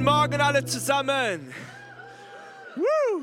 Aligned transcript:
Guten 0.00 0.12
Morgen 0.12 0.40
alle 0.40 0.64
zusammen. 0.64 1.54
Woo. 2.74 3.22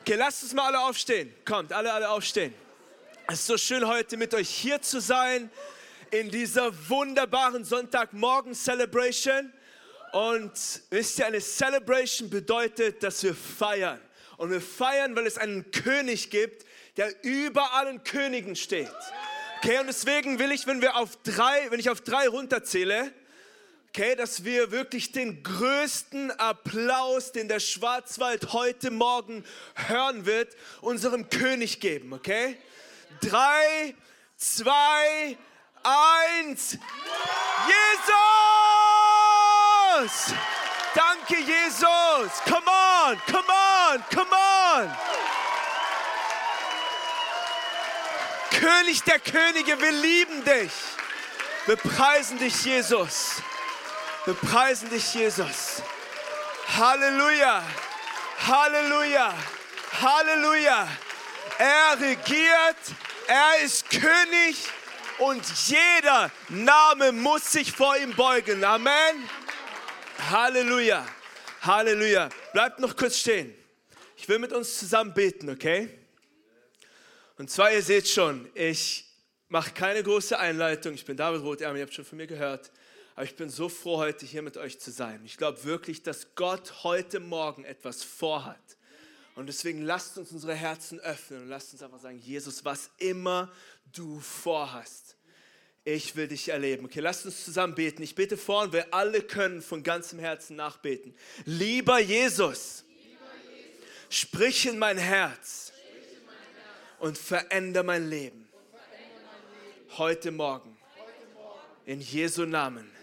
Okay, 0.00 0.14
lasst 0.14 0.42
uns 0.42 0.54
mal 0.54 0.68
alle 0.68 0.80
aufstehen. 0.80 1.34
Kommt, 1.44 1.70
alle, 1.70 1.92
alle 1.92 2.08
aufstehen. 2.08 2.54
Es 3.26 3.40
ist 3.40 3.46
so 3.48 3.58
schön 3.58 3.86
heute 3.86 4.16
mit 4.16 4.32
euch 4.32 4.48
hier 4.48 4.80
zu 4.80 5.02
sein 5.02 5.50
in 6.10 6.30
dieser 6.30 6.72
wunderbaren 6.88 7.62
Sonntagmorgen-Celebration. 7.62 9.52
Und 10.12 10.52
wisst 10.88 11.18
ihr, 11.18 11.26
eine 11.26 11.42
Celebration 11.42 12.30
bedeutet, 12.30 13.02
dass 13.02 13.22
wir 13.22 13.34
feiern. 13.34 14.00
Und 14.38 14.50
wir 14.50 14.62
feiern, 14.62 15.14
weil 15.14 15.26
es 15.26 15.36
einen 15.36 15.70
König 15.72 16.30
gibt, 16.30 16.64
der 16.96 17.22
über 17.22 17.74
allen 17.74 18.02
Königen 18.02 18.56
steht. 18.56 18.88
Okay, 19.58 19.78
und 19.78 19.88
deswegen 19.88 20.38
will 20.38 20.52
ich, 20.52 20.66
wenn 20.66 20.80
wir 20.80 20.96
auf 20.96 21.18
drei, 21.22 21.70
wenn 21.70 21.80
ich 21.80 21.90
auf 21.90 22.00
drei 22.00 22.28
runterzähle, 22.28 23.12
okay, 23.96 24.16
dass 24.16 24.42
wir 24.42 24.72
wirklich 24.72 25.12
den 25.12 25.44
größten 25.44 26.32
Applaus, 26.32 27.30
den 27.30 27.46
der 27.46 27.60
Schwarzwald 27.60 28.52
heute 28.52 28.90
Morgen 28.90 29.44
hören 29.86 30.26
wird, 30.26 30.56
unserem 30.80 31.30
König 31.30 31.78
geben, 31.78 32.12
okay? 32.12 32.56
Drei, 33.20 33.94
zwei, 34.36 35.38
eins. 35.84 36.76
Jesus! 37.68 38.16
Danke, 40.96 41.36
Jesus! 41.40 42.32
Come 42.46 42.66
on, 42.66 43.16
come 43.30 43.48
on, 43.48 44.02
come 44.12 44.32
on! 44.32 44.90
König 48.58 49.04
der 49.04 49.20
Könige, 49.20 49.80
wir 49.80 49.92
lieben 49.92 50.44
dich. 50.44 50.72
Wir 51.66 51.76
preisen 51.76 52.38
dich, 52.38 52.64
Jesus. 52.64 53.40
Wir 54.26 54.32
preisen 54.32 54.88
dich, 54.88 55.12
Jesus. 55.12 55.82
Halleluja. 56.78 57.62
Halleluja. 58.46 59.34
Halleluja. 60.00 60.88
Er 61.58 62.00
regiert, 62.00 62.76
er 63.26 63.62
ist 63.62 63.90
König 63.90 64.56
und 65.18 65.42
jeder 65.66 66.30
Name 66.48 67.12
muss 67.12 67.52
sich 67.52 67.70
vor 67.70 67.98
ihm 67.98 68.16
beugen. 68.16 68.64
Amen. 68.64 69.28
Halleluja. 70.30 71.04
Halleluja. 71.60 72.30
Bleibt 72.54 72.78
noch 72.78 72.96
kurz 72.96 73.18
stehen. 73.18 73.54
Ich 74.16 74.26
will 74.26 74.38
mit 74.38 74.54
uns 74.54 74.78
zusammen 74.78 75.12
beten, 75.12 75.50
okay? 75.50 75.90
Und 77.36 77.50
zwar, 77.50 77.70
ihr 77.70 77.82
seht 77.82 78.08
schon, 78.08 78.50
ich 78.54 79.04
mache 79.48 79.72
keine 79.72 80.02
große 80.02 80.38
Einleitung. 80.38 80.94
Ich 80.94 81.04
bin 81.04 81.14
David 81.14 81.42
Rothärm, 81.42 81.76
ihr 81.76 81.82
habt 81.82 81.92
schon 81.92 82.06
von 82.06 82.16
mir 82.16 82.26
gehört. 82.26 82.70
Aber 83.14 83.24
ich 83.24 83.36
bin 83.36 83.48
so 83.48 83.68
froh, 83.68 83.98
heute 83.98 84.26
hier 84.26 84.42
mit 84.42 84.56
euch 84.56 84.80
zu 84.80 84.90
sein. 84.90 85.22
Ich 85.24 85.36
glaube 85.36 85.62
wirklich, 85.64 86.02
dass 86.02 86.34
Gott 86.34 86.82
heute 86.82 87.20
Morgen 87.20 87.64
etwas 87.64 88.02
vorhat. 88.02 88.58
Und 89.36 89.46
deswegen 89.46 89.82
lasst 89.82 90.18
uns 90.18 90.32
unsere 90.32 90.54
Herzen 90.54 90.98
öffnen 91.00 91.42
und 91.42 91.48
lasst 91.48 91.72
uns 91.72 91.82
einfach 91.82 92.00
sagen, 92.00 92.18
Jesus, 92.18 92.64
was 92.64 92.90
immer 92.98 93.52
du 93.92 94.20
vorhast, 94.20 95.16
ich 95.84 96.16
will 96.16 96.28
dich 96.28 96.48
erleben. 96.48 96.86
Okay, 96.86 97.00
lasst 97.00 97.26
uns 97.26 97.44
zusammen 97.44 97.74
beten. 97.74 98.02
Ich 98.02 98.14
bete 98.14 98.36
vor 98.36 98.62
und 98.62 98.72
wir 98.72 98.92
alle 98.94 99.20
können 99.20 99.60
von 99.60 99.82
ganzem 99.82 100.18
Herzen 100.18 100.56
nachbeten. 100.56 101.14
Lieber 101.44 101.98
Jesus, 101.98 102.84
sprich 104.08 104.66
in 104.66 104.78
mein 104.78 104.98
Herz 104.98 105.72
und 107.00 107.18
verändere 107.18 107.84
mein 107.84 108.08
Leben. 108.08 108.48
Heute 109.98 110.30
Morgen. 110.32 110.76
In 111.86 112.00
Jesu 112.00 112.46
Namen. 112.46 112.93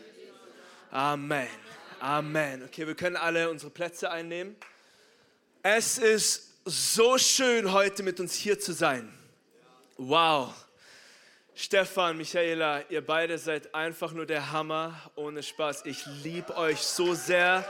Amen. 0.92 1.48
Amen. 2.02 2.64
Okay, 2.66 2.86
wir 2.86 2.96
können 2.96 3.16
alle 3.16 3.50
unsere 3.50 3.72
Plätze 3.72 4.12
einnehmen. 4.12 4.58
Es 5.64 5.98
ist 5.98 6.50
so 6.66 7.18
schön, 7.18 7.72
heute 7.72 8.04
mit 8.04 8.20
uns 8.20 8.34
hier 8.34 8.60
zu 8.60 8.74
sein. 8.74 9.10
Wow. 9.96 10.54
Stefan, 11.56 12.18
Michaela, 12.18 12.84
ihr 12.90 13.06
beide 13.06 13.38
seid 13.38 13.74
einfach 13.74 14.12
nur 14.12 14.26
der 14.26 14.52
Hammer, 14.52 14.94
ohne 15.16 15.42
Spaß. 15.42 15.86
Ich 15.86 16.06
liebe 16.24 16.58
euch 16.58 16.80
so 16.80 17.14
sehr. 17.14 17.64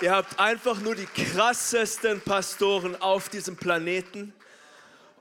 Ihr 0.00 0.10
habt 0.10 0.40
einfach 0.40 0.80
nur 0.80 0.96
die 0.96 1.06
krassesten 1.06 2.20
Pastoren 2.20 3.00
auf 3.00 3.28
diesem 3.28 3.54
Planeten. 3.54 4.34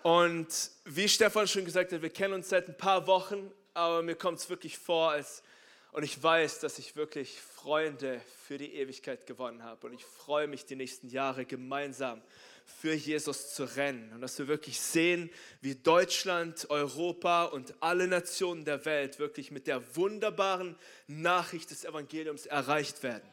Und 0.02 0.48
wie 0.86 1.08
Stefan 1.08 1.48
schon 1.48 1.66
gesagt 1.66 1.92
hat, 1.94 2.02
wir 2.02 2.10
kennen 2.10 2.34
uns 2.34 2.50
seit 2.50 2.68
ein 2.70 2.78
paar 2.78 3.06
Wochen, 3.06 3.52
aber 3.76 4.02
mir 4.02 4.16
kommt 4.16 4.40
es 4.40 4.50
wirklich 4.50 4.80
vor, 4.80 5.12
als 5.12 5.44
und 5.96 6.04
ich 6.04 6.22
weiß, 6.22 6.60
dass 6.60 6.78
ich 6.78 6.98
wirklich 6.98 7.40
Freunde 7.40 8.20
für 8.46 8.58
die 8.58 8.74
Ewigkeit 8.74 9.26
gewonnen 9.26 9.64
habe. 9.64 9.88
Und 9.88 9.94
ich 9.94 10.04
freue 10.04 10.46
mich, 10.46 10.66
die 10.66 10.76
nächsten 10.76 11.08
Jahre 11.08 11.46
gemeinsam 11.46 12.22
für 12.82 12.94
Jesus 12.94 13.54
zu 13.54 13.64
rennen. 13.64 14.12
Und 14.12 14.20
dass 14.20 14.38
wir 14.38 14.50
wirklich 14.50 14.78
sehen, 14.82 15.30
wie 15.62 15.74
Deutschland, 15.74 16.70
Europa 16.70 17.46
und 17.46 17.76
alle 17.80 18.10
Nationen 18.10 18.66
der 18.66 18.84
Welt 18.84 19.20
wirklich 19.20 19.52
mit 19.52 19.68
der 19.68 19.96
wunderbaren 19.96 20.76
Nachricht 21.08 21.72
des 21.72 21.86
Evangeliums 21.86 22.46
erreicht 22.46 23.02
werden. 23.02 23.30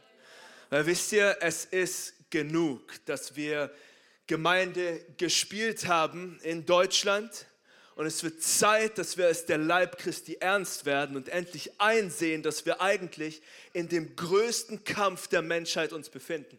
Weil 0.71 0.87
wisst 0.87 1.11
ihr, 1.11 1.39
es 1.41 1.65
ist 1.65 2.15
genug, 2.31 3.05
dass 3.07 3.35
wir 3.35 3.75
Gemeinde 4.29 5.05
gespielt 5.17 5.89
haben 5.89 6.39
in 6.45 6.65
Deutschland 6.65 7.45
und 7.95 8.07
es 8.07 8.23
wird 8.23 8.43
Zeit, 8.43 8.97
dass 8.99 9.17
wir 9.17 9.27
als 9.27 9.45
der 9.45 9.59
Leib 9.59 9.99
Christi 9.99 10.37
ernst 10.41 10.87
werden 10.87 11.17
und 11.17 11.29
endlich 11.29 11.79
einsehen, 11.79 12.43
dass 12.43 12.65
wir 12.65 12.81
eigentlich 12.81 13.43
in 13.73 13.89
dem 13.89 14.17
größten 14.17 14.85
Kampf 14.85 15.29
der 15.29 15.43
Menschheit 15.43 15.93
uns 15.93 16.09
befinden. 16.09 16.59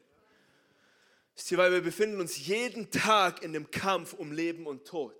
Wisst 1.35 1.51
ihr, 1.51 1.57
weil 1.57 1.71
wir 1.71 1.81
befinden 1.81 2.19
uns 2.19 2.45
jeden 2.45 2.91
Tag 2.91 3.41
in 3.41 3.53
dem 3.53 3.71
Kampf 3.71 4.13
um 4.13 4.31
Leben 4.31 4.67
und 4.67 4.85
Tod. 4.85 5.15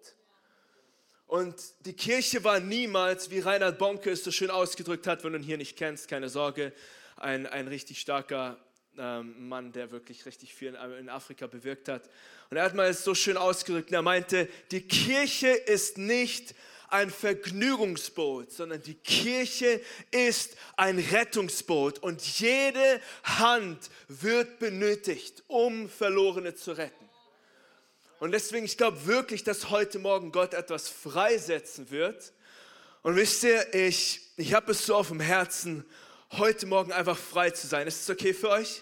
Und 1.26 1.56
die 1.86 1.94
Kirche 1.94 2.44
war 2.44 2.60
niemals, 2.60 3.32
wie 3.32 3.40
Reinhard 3.40 3.80
Bonke 3.80 4.12
es 4.12 4.24
so 4.24 4.30
schön 4.30 4.52
ausgedrückt 4.52 5.08
hat, 5.08 5.24
wenn 5.24 5.34
du 5.34 5.40
ihn 5.40 5.44
hier 5.44 5.58
nicht 5.58 5.76
kennst, 5.76 6.08
keine 6.08 6.30
Sorge, 6.30 6.74
ein, 7.16 7.48
ein 7.48 7.68
richtig 7.68 8.00
starker 8.00 8.60
ähm, 8.98 9.48
Mann, 9.48 9.72
der 9.72 9.92
wirklich 9.92 10.26
richtig 10.26 10.54
viel 10.54 10.78
in 11.00 11.10
Afrika 11.10 11.48
bewirkt 11.48 11.90
hat. 11.90 12.10
Und 12.50 12.58
er 12.58 12.64
hat 12.64 12.76
mal 12.76 12.94
so 12.94 13.16
schön 13.16 13.38
ausgedrückt. 13.38 13.92
Er 13.92 14.02
meinte, 14.02 14.48
die 14.72 14.82
Kirche 14.82 15.50
ist 15.50 15.98
nicht 15.98 16.56
ein 16.90 17.10
Vergnügungsboot, 17.10 18.52
sondern 18.52 18.82
die 18.84 18.94
Kirche 18.94 19.82
ist 20.12 20.56
ein 20.78 21.00
Rettungsboot 21.00 21.98
und 22.00 22.22
jede 22.40 23.02
Hand 23.24 23.90
wird 24.08 24.60
benötigt, 24.60 25.44
um 25.48 25.90
Verlorene 25.90 26.54
zu 26.54 26.74
retten. 26.74 27.10
Und 28.20 28.32
deswegen, 28.32 28.66
ich 28.66 28.78
glaube 28.78 29.06
wirklich, 29.08 29.44
dass 29.44 29.72
heute 29.72 29.98
Morgen 29.98 30.32
Gott 30.32 30.54
etwas 30.54 30.88
freisetzen 30.88 31.90
wird. 31.90 32.32
Und 33.02 33.16
wisst 33.16 33.44
ihr, 33.44 33.74
ich, 33.74 34.22
ich 34.38 34.54
habe 34.54 34.72
es 34.72 34.86
so 34.86 34.96
auf 34.96 35.10
dem 35.10 35.20
Herzen, 35.20 35.84
heute 36.38 36.66
Morgen 36.66 36.92
einfach 36.92 37.18
frei 37.18 37.52
zu 37.52 37.68
sein. 37.68 37.86
Ist 37.86 38.02
es 38.02 38.10
okay 38.10 38.34
für 38.34 38.50
euch? 38.50 38.82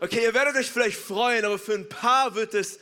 Okay, 0.00 0.24
ihr 0.24 0.34
werdet 0.34 0.56
euch 0.56 0.70
vielleicht 0.70 0.98
freuen, 0.98 1.44
aber 1.44 1.58
für 1.58 1.74
ein 1.74 1.88
paar 1.88 2.34
wird 2.34 2.54
es, 2.54 2.80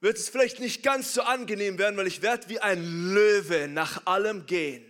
wird 0.00 0.16
es 0.16 0.28
vielleicht 0.28 0.58
nicht 0.58 0.82
ganz 0.82 1.14
so 1.14 1.22
angenehm 1.22 1.78
werden, 1.78 1.96
weil 1.96 2.08
ich 2.08 2.22
werde 2.22 2.48
wie 2.48 2.58
ein 2.58 3.12
Löwe 3.14 3.68
nach 3.68 4.06
allem 4.06 4.46
gehen, 4.46 4.84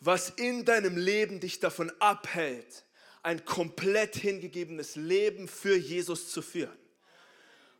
was 0.00 0.30
in 0.30 0.64
deinem 0.64 0.96
Leben 0.96 1.40
dich 1.40 1.60
davon 1.60 1.92
abhält, 1.98 2.84
ein 3.22 3.44
komplett 3.44 4.16
hingegebenes 4.16 4.96
Leben 4.96 5.46
für 5.46 5.76
Jesus 5.76 6.30
zu 6.30 6.40
führen. 6.40 6.78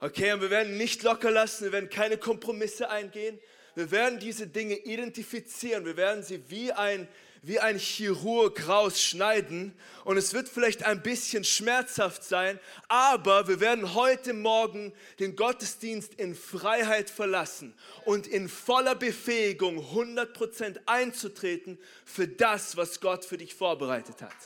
Okay, 0.00 0.32
und 0.32 0.42
wir 0.42 0.50
werden 0.50 0.76
nicht 0.76 1.02
locker 1.02 1.30
lassen, 1.30 1.64
wir 1.64 1.72
werden 1.72 1.88
keine 1.88 2.18
Kompromisse 2.18 2.90
eingehen. 2.90 3.38
Wir 3.74 3.90
werden 3.90 4.18
diese 4.18 4.46
Dinge 4.46 4.76
identifizieren, 4.76 5.84
wir 5.84 5.96
werden 5.96 6.22
sie 6.22 6.48
wie 6.48 6.72
ein 6.72 7.08
wie 7.46 7.60
ein 7.60 7.78
Chirurg 7.78 8.68
rausschneiden 8.68 9.74
und 10.04 10.16
es 10.16 10.32
wird 10.32 10.48
vielleicht 10.48 10.84
ein 10.84 11.02
bisschen 11.02 11.44
schmerzhaft 11.44 12.24
sein, 12.24 12.58
aber 12.88 13.48
wir 13.48 13.60
werden 13.60 13.94
heute 13.94 14.32
Morgen 14.32 14.92
den 15.18 15.36
Gottesdienst 15.36 16.14
in 16.14 16.34
Freiheit 16.34 17.10
verlassen 17.10 17.74
und 18.06 18.26
in 18.26 18.48
voller 18.48 18.94
Befähigung 18.94 19.78
100% 19.78 20.80
einzutreten 20.86 21.78
für 22.04 22.26
das, 22.26 22.76
was 22.78 23.00
Gott 23.00 23.26
für 23.26 23.36
dich 23.36 23.54
vorbereitet 23.54 24.22
hat. 24.22 24.36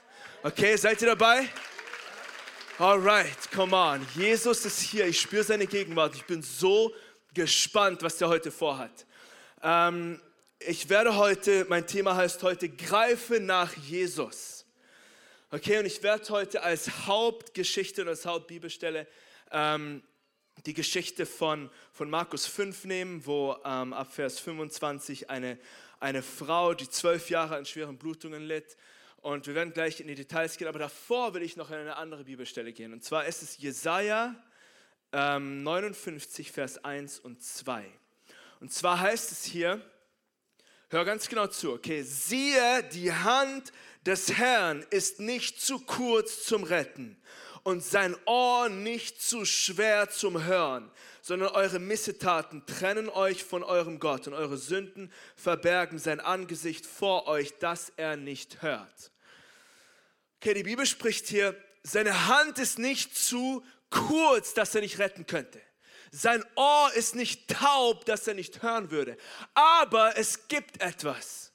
Okay, 0.43 0.77
seid 0.77 1.00
ihr 1.00 1.09
dabei? 1.09 1.49
Alright, 2.79 3.50
come 3.53 3.75
on. 3.75 4.06
Jesus 4.15 4.65
ist 4.65 4.81
hier. 4.81 5.06
Ich 5.06 5.21
spüre 5.21 5.43
seine 5.43 5.67
Gegenwart. 5.67 6.15
Ich 6.15 6.25
bin 6.25 6.43
so 6.43 6.93
gespannt, 7.35 8.03
was 8.03 8.21
er 8.21 8.29
heute 8.29 8.53
vorhat. 8.53 9.05
Ähm, 9.62 10.21
ich 10.61 10.89
werde 10.89 11.17
heute, 11.17 11.67
mein 11.69 11.87
Thema 11.87 12.17
heißt 12.17 12.43
heute, 12.43 12.69
greife 12.69 13.39
nach 13.41 13.75
Jesus. 13.77 14.67
Okay, 15.51 15.79
und 15.79 15.87
ich 15.87 16.03
werde 16.03 16.29
heute 16.31 16.63
als 16.63 17.07
Hauptgeschichte 17.07 18.03
und 18.03 18.09
als 18.09 18.27
Hauptbibelstelle 18.27 19.07
ähm, 19.53 20.03
die 20.67 20.75
Geschichte 20.75 21.27
von, 21.27 21.71
von 21.93 22.11
Markus 22.11 22.47
5 22.47 22.85
nehmen, 22.85 23.25
wo 23.25 23.57
ähm, 23.65 23.93
ab 23.93 24.13
Vers 24.13 24.41
25 24.41 25.31
eine, 25.31 25.59
eine 26.01 26.23
Frau, 26.23 26.75
die 26.75 26.91
zwölf 26.91 27.31
Jahre 27.31 27.57
an 27.57 27.65
schweren 27.65 27.97
Blutungen 27.97 28.43
litt, 28.43 28.77
Und 29.23 29.47
wir 29.47 29.55
werden 29.55 29.73
gleich 29.73 30.01
in 30.01 30.09
die 30.09 30.17
Details 30.17 30.57
gehen, 30.57 30.69
aber 30.69 30.81
davor 30.81 31.35
will 31.35 31.43
ich 31.43 31.57
noch 31.57 31.71
in 31.71 31.77
eine 31.77 31.97
andere 31.97 32.25
Bibelstelle 32.25 32.73
gehen. 32.73 32.93
Und 32.93 33.05
zwar 33.05 33.27
ist 33.27 33.43
es 33.43 33.59
Jesaja 33.59 34.35
ähm, 35.13 35.63
59, 35.63 36.51
Vers 36.51 36.85
1 36.85 37.21
und 37.21 37.43
2. 37.43 37.85
Und 38.61 38.73
zwar 38.73 38.99
heißt 38.99 39.31
es 39.31 39.45
hier, 39.45 39.81
hör 40.88 41.05
ganz 41.05 41.29
genau 41.29 41.46
zu, 41.46 41.73
okay, 41.73 42.02
siehe, 42.02 42.82
die 42.93 43.12
Hand 43.12 43.73
des 44.06 44.32
Herrn 44.32 44.85
ist 44.90 45.20
nicht 45.20 45.61
zu 45.61 45.81
kurz 45.81 46.44
zum 46.44 46.64
Retten 46.64 47.20
und 47.62 47.85
sein 47.85 48.17
Ohr 48.25 48.69
nicht 48.69 49.20
zu 49.20 49.44
schwer 49.44 50.08
zum 50.08 50.43
Hören, 50.44 50.90
sondern 51.20 51.50
eure 51.50 51.79
Missetaten 51.79 52.64
trennen 52.64 53.11
euch 53.11 53.44
von 53.44 53.62
eurem 53.62 54.00
Gott 54.00 54.26
und 54.26 54.32
eure 54.32 54.56
Sünden 54.56 55.12
verbergen 55.37 55.99
sein 55.99 56.20
Angesicht 56.20 56.87
vor 56.87 57.26
euch, 57.26 57.58
dass 57.58 57.93
er 57.96 58.17
nicht 58.17 58.62
hört. 58.62 59.12
Okay, 60.40 60.55
die 60.55 60.62
Bibel 60.62 60.87
spricht 60.87 61.26
hier, 61.26 61.55
seine 61.82 62.29
Hand 62.29 62.58
ist 62.58 62.79
nicht 62.79 63.17
zu 63.17 63.62
kurz, 63.90 64.55
dass 64.55 64.75
er 64.75 64.81
nicht 64.81 64.99
retten 64.99 65.26
könnte. 65.26 65.61
Sein 66.11 66.45
Ohr 66.55 66.93
ist 66.95 67.15
nicht 67.15 67.49
taub, 67.49 68.05
dass 68.05 68.27
er 68.27 68.35
nicht 68.35 68.63
hören 68.63 68.91
würde. 68.91 69.17
Aber 69.55 70.17
es 70.17 70.49
gibt 70.49 70.81
etwas, 70.81 71.53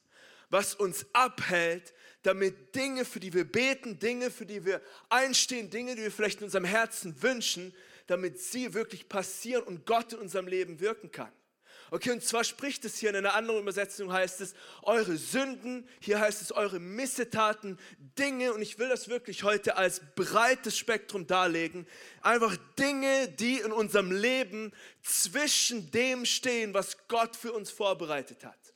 was 0.50 0.76
uns 0.76 1.06
abhält, 1.14 1.94
damit 2.24 2.74
Dinge, 2.76 3.06
für 3.06 3.20
die 3.20 3.34
wir 3.34 3.44
beten, 3.44 4.00
Dinge, 4.00 4.32
für 4.32 4.46
die 4.46 4.66
wir 4.66 4.82
einstehen, 5.10 5.70
Dinge, 5.70 5.96
die 5.96 6.04
wir 6.04 6.12
vielleicht 6.12 6.40
in 6.40 6.46
unserem 6.46 6.66
Herzen 6.66 7.22
wünschen, 7.22 7.74
damit 8.08 8.40
sie 8.40 8.74
wirklich 8.74 9.10
passieren 9.10 9.64
und 9.64 9.86
Gott 9.86 10.14
in 10.14 10.20
unserem 10.20 10.48
Leben 10.48 10.80
wirken 10.80 11.12
kann. 11.12 11.32
Okay, 11.94 12.10
und 12.10 12.24
zwar 12.24 12.44
spricht 12.44 12.86
es 12.86 12.98
hier 12.98 13.12
in 13.12 13.18
einer 13.18 13.36
anderen 13.36 13.62
Übersetzung, 13.62 14.12
heißt 14.12 14.42
es, 14.42 14.56
eure 14.82 15.16
Sünden, 15.16 15.88
hier 16.00 16.20
heißt 16.20 16.42
es 16.42 16.52
eure 16.52 16.80
Missetaten, 16.80 17.78
Dinge, 18.18 18.52
und 18.52 18.64
ich 18.64 18.80
will 18.80 18.90
das 18.90 19.10
wirklich 19.10 19.44
heute 19.44 19.78
als 19.78 20.02
breites 20.16 20.76
Spektrum 20.76 21.28
darlegen, 21.28 21.86
einfach 22.24 22.58
Dinge, 22.80 23.28
die 23.28 23.60
in 23.60 23.72
unserem 23.72 24.12
Leben 24.12 24.74
zwischen 25.04 25.92
dem 25.92 26.26
stehen, 26.26 26.74
was 26.74 26.98
Gott 27.10 27.36
für 27.36 27.54
uns 27.54 27.70
vorbereitet 27.70 28.44
hat. 28.44 28.74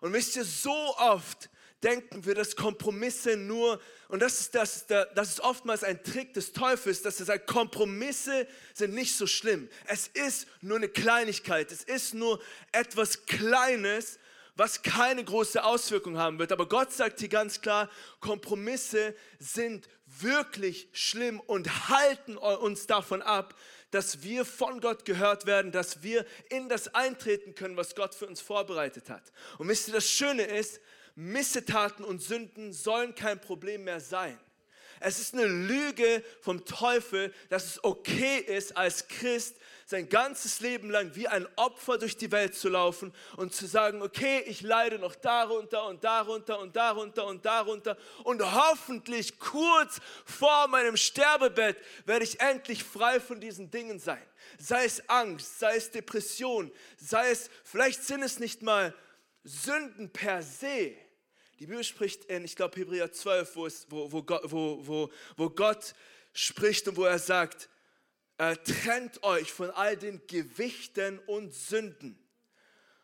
Und 0.00 0.14
wisst 0.14 0.34
ihr, 0.34 0.46
so 0.46 0.96
oft 0.96 1.50
denken 1.82 2.24
wir, 2.24 2.34
dass 2.34 2.56
Kompromisse 2.56 3.36
nur, 3.36 3.80
und 4.08 4.20
das 4.20 4.40
ist, 4.40 4.54
das, 4.54 4.86
das 4.86 5.28
ist 5.30 5.40
oftmals 5.40 5.84
ein 5.84 6.02
Trick 6.02 6.34
des 6.34 6.52
Teufels, 6.52 7.02
dass 7.02 7.20
er 7.20 7.26
sagt, 7.26 7.46
Kompromisse 7.46 8.46
sind 8.74 8.94
nicht 8.94 9.16
so 9.16 9.26
schlimm. 9.26 9.68
Es 9.86 10.08
ist 10.08 10.46
nur 10.60 10.78
eine 10.78 10.88
Kleinigkeit, 10.88 11.70
es 11.70 11.82
ist 11.84 12.14
nur 12.14 12.40
etwas 12.72 13.26
Kleines, 13.26 14.18
was 14.58 14.82
keine 14.82 15.22
große 15.22 15.62
Auswirkung 15.62 16.18
haben 16.18 16.40
wird. 16.40 16.50
Aber 16.50 16.68
Gott 16.68 16.92
sagt 16.92 17.20
hier 17.20 17.28
ganz 17.28 17.60
klar, 17.60 17.88
Kompromisse 18.18 19.14
sind 19.38 19.88
wirklich 20.04 20.88
schlimm 20.92 21.38
und 21.38 21.88
halten 21.88 22.36
uns 22.36 22.88
davon 22.88 23.22
ab, 23.22 23.54
dass 23.92 24.22
wir 24.22 24.44
von 24.44 24.80
Gott 24.80 25.04
gehört 25.04 25.46
werden, 25.46 25.70
dass 25.70 26.02
wir 26.02 26.26
in 26.50 26.68
das 26.68 26.92
eintreten 26.92 27.54
können, 27.54 27.76
was 27.76 27.94
Gott 27.94 28.16
für 28.16 28.26
uns 28.26 28.40
vorbereitet 28.40 29.08
hat. 29.10 29.32
Und 29.58 29.68
wisst 29.68 29.88
ihr, 29.88 29.94
das 29.94 30.10
Schöne 30.10 30.42
ist, 30.42 30.80
Missetaten 31.18 32.04
und 32.04 32.22
Sünden 32.22 32.72
sollen 32.72 33.12
kein 33.12 33.40
Problem 33.40 33.82
mehr 33.82 33.98
sein. 33.98 34.38
Es 35.00 35.18
ist 35.18 35.34
eine 35.34 35.46
Lüge 35.46 36.22
vom 36.40 36.64
Teufel, 36.64 37.34
dass 37.48 37.64
es 37.66 37.84
okay 37.84 38.38
ist, 38.38 38.76
als 38.76 39.08
Christ 39.08 39.56
sein 39.84 40.08
ganzes 40.08 40.60
Leben 40.60 40.90
lang 40.90 41.16
wie 41.16 41.26
ein 41.26 41.48
Opfer 41.56 41.98
durch 41.98 42.16
die 42.16 42.30
Welt 42.30 42.54
zu 42.54 42.68
laufen 42.68 43.12
und 43.36 43.52
zu 43.52 43.66
sagen, 43.66 44.00
okay, 44.00 44.44
ich 44.46 44.60
leide 44.60 45.00
noch 45.00 45.16
darunter 45.16 45.86
und 45.86 46.04
darunter 46.04 46.60
und 46.60 46.76
darunter 46.76 47.26
und 47.26 47.44
darunter 47.44 47.96
und 48.22 48.40
hoffentlich 48.54 49.40
kurz 49.40 49.98
vor 50.24 50.68
meinem 50.68 50.96
Sterbebett 50.96 51.78
werde 52.06 52.24
ich 52.24 52.38
endlich 52.38 52.84
frei 52.84 53.18
von 53.18 53.40
diesen 53.40 53.72
Dingen 53.72 53.98
sein. 53.98 54.22
Sei 54.56 54.84
es 54.84 55.08
Angst, 55.08 55.58
sei 55.58 55.74
es 55.74 55.90
Depression, 55.90 56.70
sei 56.96 57.30
es, 57.30 57.50
vielleicht 57.64 58.04
sind 58.04 58.22
es 58.22 58.38
nicht 58.38 58.62
mal 58.62 58.94
Sünden 59.42 60.12
per 60.12 60.42
se, 60.42 60.94
die 61.58 61.66
Bibel 61.66 61.82
spricht 61.82 62.24
in, 62.26 62.44
ich 62.44 62.54
glaube, 62.54 62.78
Hebräer 62.78 63.10
12, 63.10 63.56
wo, 63.56 63.66
es, 63.66 63.86
wo, 63.90 64.12
wo, 64.12 64.22
Gott, 64.22 64.42
wo, 64.44 64.86
wo, 64.86 65.10
wo 65.36 65.50
Gott 65.50 65.94
spricht 66.32 66.86
und 66.86 66.96
wo 66.96 67.04
er 67.04 67.18
sagt, 67.18 67.68
äh, 68.38 68.56
trennt 68.56 69.22
euch 69.24 69.52
von 69.52 69.70
all 69.70 69.96
den 69.96 70.24
Gewichten 70.28 71.18
und 71.20 71.52
Sünden. 71.52 72.16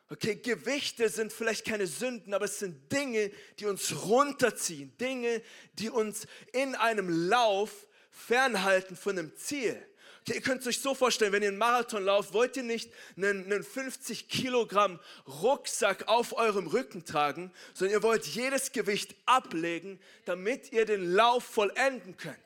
Okay, 0.09 0.37
Gewichte 0.37 1.09
sind 1.09 1.33
vielleicht 1.33 1.65
keine 1.65 1.89
Sünden, 1.89 2.35
aber 2.35 2.45
es 2.45 2.61
sind 2.61 2.93
Dinge, 2.93 3.33
die 3.59 3.67
uns 3.67 4.05
runterziehen, 4.05 4.97
Dinge, 4.99 5.43
die 5.73 5.91
uns 5.91 6.27
in 6.53 6.77
einem 6.77 7.29
Lauf 7.29 7.89
fernhalten 8.11 8.97
von 8.97 9.19
einem 9.19 9.35
Ziel. 9.35 9.85
Ihr 10.27 10.41
könnt 10.41 10.63
es 10.63 10.67
euch 10.67 10.81
so 10.81 10.95
vorstellen, 10.95 11.33
wenn 11.33 11.43
ihr 11.43 11.51
einen 11.51 11.59
Marathon 11.59 12.03
lauft, 12.03 12.33
wollt 12.33 12.57
ihr 12.57 12.63
nicht 12.63 12.91
einen, 13.17 13.45
einen 13.45 13.63
50 13.63 14.29
Kilogramm 14.29 14.99
Rucksack 15.27 16.09
auf 16.09 16.35
eurem 16.35 16.67
Rücken 16.67 17.05
tragen, 17.05 17.53
sondern 17.75 17.99
ihr 17.99 18.03
wollt 18.03 18.25
jedes 18.27 18.73
Gewicht 18.73 19.15
ablegen, 19.27 20.01
damit 20.25 20.73
ihr 20.73 20.87
den 20.87 21.13
Lauf 21.13 21.45
vollenden 21.45 22.17
könnt. 22.17 22.39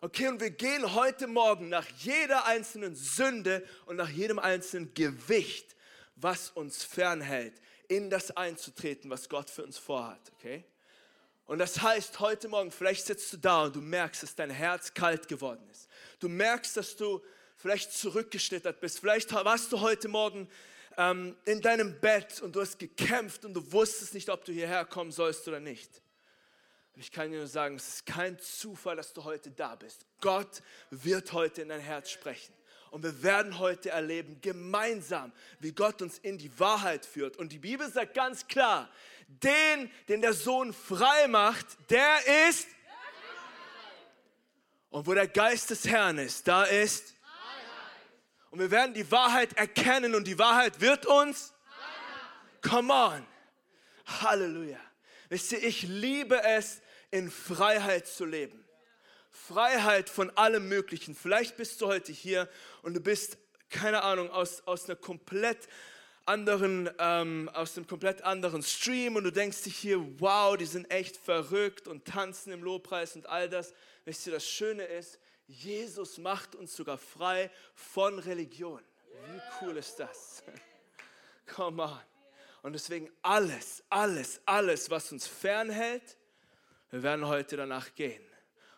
Okay, 0.00 0.28
und 0.28 0.40
wir 0.40 0.50
gehen 0.50 0.94
heute 0.94 1.26
Morgen 1.26 1.68
nach 1.68 1.86
jeder 1.98 2.46
einzelnen 2.46 2.94
Sünde 2.94 3.66
und 3.86 3.96
nach 3.96 4.10
jedem 4.10 4.38
einzelnen 4.38 4.94
Gewicht, 4.94 5.74
was 6.14 6.50
uns 6.50 6.84
fernhält, 6.84 7.54
in 7.88 8.10
das 8.10 8.36
einzutreten, 8.36 9.10
was 9.10 9.28
Gott 9.28 9.50
für 9.50 9.64
uns 9.64 9.76
vorhat. 9.76 10.20
Okay? 10.38 10.64
Und 11.46 11.58
das 11.58 11.80
heißt, 11.80 12.18
heute 12.18 12.48
Morgen, 12.48 12.72
vielleicht 12.72 13.06
sitzt 13.06 13.32
du 13.32 13.36
da 13.36 13.64
und 13.64 13.76
du 13.76 13.80
merkst, 13.80 14.24
dass 14.24 14.34
dein 14.34 14.50
Herz 14.50 14.92
kalt 14.92 15.28
geworden 15.28 15.64
ist. 15.70 15.88
Du 16.18 16.28
merkst, 16.28 16.76
dass 16.76 16.96
du 16.96 17.22
vielleicht 17.56 17.92
zurückgeschlittert 17.92 18.80
bist. 18.80 18.98
Vielleicht 18.98 19.32
warst 19.32 19.70
du 19.70 19.80
heute 19.80 20.08
Morgen 20.08 20.48
ähm, 20.96 21.36
in 21.44 21.60
deinem 21.60 22.00
Bett 22.00 22.42
und 22.42 22.56
du 22.56 22.60
hast 22.60 22.80
gekämpft 22.80 23.44
und 23.44 23.54
du 23.54 23.72
wusstest 23.72 24.14
nicht, 24.14 24.28
ob 24.28 24.44
du 24.44 24.52
hierher 24.52 24.84
kommen 24.84 25.12
sollst 25.12 25.46
oder 25.46 25.60
nicht. 25.60 26.02
Ich 26.96 27.12
kann 27.12 27.30
dir 27.30 27.38
nur 27.38 27.46
sagen, 27.46 27.76
es 27.76 27.88
ist 27.88 28.06
kein 28.06 28.38
Zufall, 28.40 28.96
dass 28.96 29.12
du 29.12 29.22
heute 29.22 29.50
da 29.50 29.76
bist. 29.76 30.04
Gott 30.20 30.62
wird 30.90 31.32
heute 31.32 31.62
in 31.62 31.68
dein 31.68 31.80
Herz 31.80 32.10
sprechen. 32.10 32.54
Und 32.90 33.02
wir 33.02 33.22
werden 33.22 33.58
heute 33.58 33.90
erleben, 33.90 34.40
gemeinsam, 34.40 35.32
wie 35.60 35.72
Gott 35.72 36.00
uns 36.00 36.18
in 36.18 36.38
die 36.38 36.58
Wahrheit 36.58 37.04
führt. 37.04 37.36
Und 37.36 37.52
die 37.52 37.58
Bibel 37.58 37.90
sagt 37.90 38.14
ganz 38.14 38.48
klar, 38.48 38.88
den, 39.26 39.90
den 40.08 40.20
der 40.20 40.32
Sohn 40.32 40.72
frei 40.72 41.28
macht, 41.28 41.66
der 41.90 42.48
ist 42.48 42.68
und 44.90 45.06
wo 45.06 45.14
der 45.14 45.28
Geist 45.28 45.70
des 45.70 45.86
Herrn 45.86 46.18
ist, 46.18 46.48
da 46.48 46.64
ist 46.64 47.14
Und 48.50 48.60
wir 48.60 48.70
werden 48.70 48.94
die 48.94 49.10
Wahrheit 49.10 49.52
erkennen 49.58 50.14
und 50.14 50.26
die 50.26 50.38
Wahrheit 50.38 50.80
wird 50.80 51.04
uns 51.06 51.52
Come 52.62 52.92
on. 52.92 53.26
Halleluja. 54.06 54.80
Wisst 55.28 55.52
ihr, 55.52 55.62
ich 55.62 55.82
liebe 55.82 56.42
es, 56.42 56.80
in 57.10 57.30
Freiheit 57.30 58.06
zu 58.06 58.24
leben. 58.24 58.64
Freiheit 59.30 60.08
von 60.08 60.30
allem 60.36 60.68
Möglichen. 60.68 61.14
Vielleicht 61.14 61.56
bist 61.56 61.80
du 61.80 61.86
heute 61.86 62.12
hier 62.12 62.48
und 62.82 62.94
du 62.94 63.00
bist, 63.00 63.38
keine 63.70 64.02
Ahnung, 64.02 64.30
aus, 64.30 64.62
aus 64.66 64.86
einer 64.86 64.96
komplett 64.96 65.68
anderen, 66.26 66.90
ähm, 66.98 67.48
aus 67.54 67.76
einem 67.76 67.86
komplett 67.86 68.22
anderen 68.22 68.62
Stream 68.62 69.16
und 69.16 69.24
du 69.24 69.32
denkst 69.32 69.62
dich 69.62 69.76
hier, 69.76 70.20
wow, 70.20 70.56
die 70.56 70.66
sind 70.66 70.90
echt 70.90 71.16
verrückt 71.16 71.88
und 71.88 72.04
tanzen 72.04 72.52
im 72.52 72.62
Lobpreis 72.62 73.16
und 73.16 73.26
all 73.28 73.48
das. 73.48 73.72
Wisst 74.04 74.26
ihr, 74.26 74.32
das 74.32 74.46
Schöne 74.46 74.84
ist, 74.84 75.18
Jesus 75.46 76.18
macht 76.18 76.54
uns 76.56 76.74
sogar 76.74 76.98
frei 76.98 77.50
von 77.74 78.18
Religion. 78.18 78.82
Wie 79.32 79.40
cool 79.60 79.76
ist 79.76 79.96
das? 79.96 80.42
Come 81.54 81.82
on. 81.82 82.00
Und 82.62 82.72
deswegen 82.72 83.08
alles, 83.22 83.84
alles, 83.88 84.40
alles, 84.44 84.90
was 84.90 85.12
uns 85.12 85.26
fernhält, 85.26 86.16
wir 86.90 87.02
werden 87.02 87.26
heute 87.26 87.56
danach 87.56 87.94
gehen. 87.94 88.22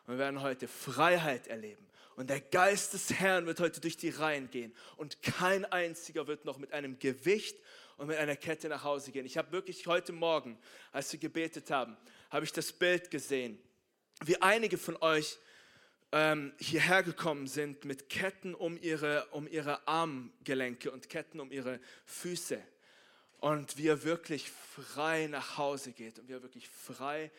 Wir 0.07 0.19
werden 0.19 0.43
heute 0.43 0.69
Freiheit 0.69 1.47
erleben. 1.47 1.88
Und 2.18 2.30
der 2.30 2.40
Geist 2.40 2.94
des 2.94 3.12
Herrn 3.12 3.46
wird 3.46 3.60
heute 3.60 3.80
durch 3.80 3.96
die 3.96 4.08
Reihen 4.08 4.50
gehen. 4.50 4.75
Und 4.96 5.22
kein 5.22 5.64
einziger 5.64 6.26
wird 6.26 6.44
noch 6.44 6.58
mit 6.58 6.72
einem 6.72 6.98
Gewicht 6.98 7.56
und 7.96 8.08
mit 8.08 8.16
einer 8.16 8.34
Kette 8.34 8.68
nach 8.68 8.82
Hause 8.82 9.12
gehen. 9.12 9.25
Ich 9.25 9.38
habe 9.38 9.52
wirklich 9.52 9.87
heute 9.87 10.12
Morgen, 10.12 10.58
als 10.90 11.12
wir 11.12 11.20
gebetet 11.20 11.70
haben, 11.70 11.96
habe 12.30 12.44
ich 12.44 12.52
das 12.52 12.72
Bild 12.72 13.12
gesehen 13.12 13.56
wie 14.25 14.42
einige 14.42 14.78
von 14.78 14.96
euch 14.96 15.38
ähm, 16.10 16.52
hierher 16.58 17.04
gekommen 17.04 17.46
sind 17.46 17.84
mit 17.84 18.08
Ketten 18.08 18.52
um 18.52 18.76
ihre, 18.82 19.26
um 19.26 19.46
ihre 19.46 19.87
Armgelenke 19.87 20.90
und 20.90 21.08
Ketten 21.08 21.38
um 21.38 21.52
ihre 21.52 21.78
Füße. 22.04 22.60
Und 23.38 23.76
wie 23.76 23.87
er 23.87 24.02
wirklich 24.02 24.50
frei 24.50 25.28
nach 25.28 25.56
Hause 25.56 25.92
geht 25.92 26.18
und 26.18 26.28
wie 26.28 26.32
er 26.32 26.42
wirklich 26.42 26.68
frei 26.68 27.30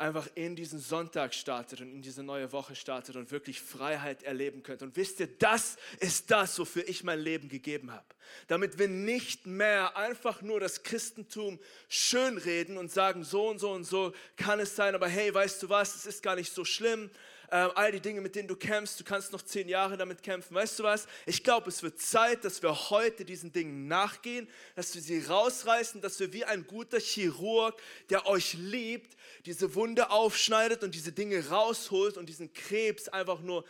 einfach 0.00 0.28
in 0.34 0.56
diesen 0.56 0.78
Sonntag 0.78 1.34
startet 1.34 1.80
und 1.80 1.90
in 1.90 2.02
diese 2.02 2.22
neue 2.22 2.52
Woche 2.52 2.74
startet 2.74 3.16
und 3.16 3.30
wirklich 3.30 3.60
Freiheit 3.60 4.22
erleben 4.22 4.62
könnt. 4.62 4.82
Und 4.82 4.96
wisst 4.96 5.20
ihr, 5.20 5.26
das 5.26 5.76
ist 6.00 6.30
das, 6.30 6.58
wofür 6.58 6.88
ich 6.88 7.04
mein 7.04 7.20
Leben 7.20 7.48
gegeben 7.48 7.92
habe. 7.92 8.06
Damit 8.46 8.78
wir 8.78 8.88
nicht 8.88 9.46
mehr 9.46 9.96
einfach 9.96 10.42
nur 10.42 10.60
das 10.60 10.82
Christentum 10.82 11.58
schönreden 11.88 12.78
und 12.78 12.90
sagen, 12.90 13.24
so 13.24 13.48
und 13.48 13.58
so 13.58 13.70
und 13.70 13.84
so 13.84 14.12
kann 14.36 14.60
es 14.60 14.76
sein, 14.76 14.94
aber 14.94 15.08
hey, 15.08 15.32
weißt 15.32 15.62
du 15.62 15.68
was, 15.68 15.94
es 15.94 16.06
ist 16.06 16.22
gar 16.22 16.36
nicht 16.36 16.52
so 16.52 16.64
schlimm 16.64 17.10
äh, 17.50 17.56
all 17.74 17.92
die 17.92 18.00
Dinge, 18.00 18.20
mit 18.20 18.34
denen 18.34 18.48
du 18.48 18.56
kämpfst, 18.56 19.00
du 19.00 19.04
kannst 19.04 19.32
noch 19.32 19.42
zehn 19.42 19.68
Jahre 19.68 19.96
damit 19.96 20.22
kämpfen. 20.22 20.54
Weißt 20.54 20.78
du 20.78 20.82
was? 20.82 21.06
Ich 21.26 21.42
glaube, 21.42 21.68
es 21.68 21.82
wird 21.82 22.00
Zeit, 22.00 22.44
dass 22.44 22.62
wir 22.62 22.90
heute 22.90 23.24
diesen 23.24 23.52
Dingen 23.52 23.88
nachgehen, 23.88 24.48
dass 24.74 24.94
wir 24.94 25.00
sie 25.00 25.20
rausreißen, 25.20 26.00
dass 26.00 26.20
wir 26.20 26.32
wie 26.32 26.44
ein 26.44 26.66
guter 26.66 26.98
Chirurg, 26.98 27.80
der 28.10 28.26
euch 28.26 28.54
liebt, 28.54 29.16
diese 29.46 29.74
Wunde 29.74 30.10
aufschneidet 30.10 30.84
und 30.84 30.94
diese 30.94 31.12
Dinge 31.12 31.48
rausholt 31.48 32.16
und 32.16 32.28
diesen 32.28 32.52
Krebs 32.52 33.08
einfach 33.08 33.40
nur 33.40 33.64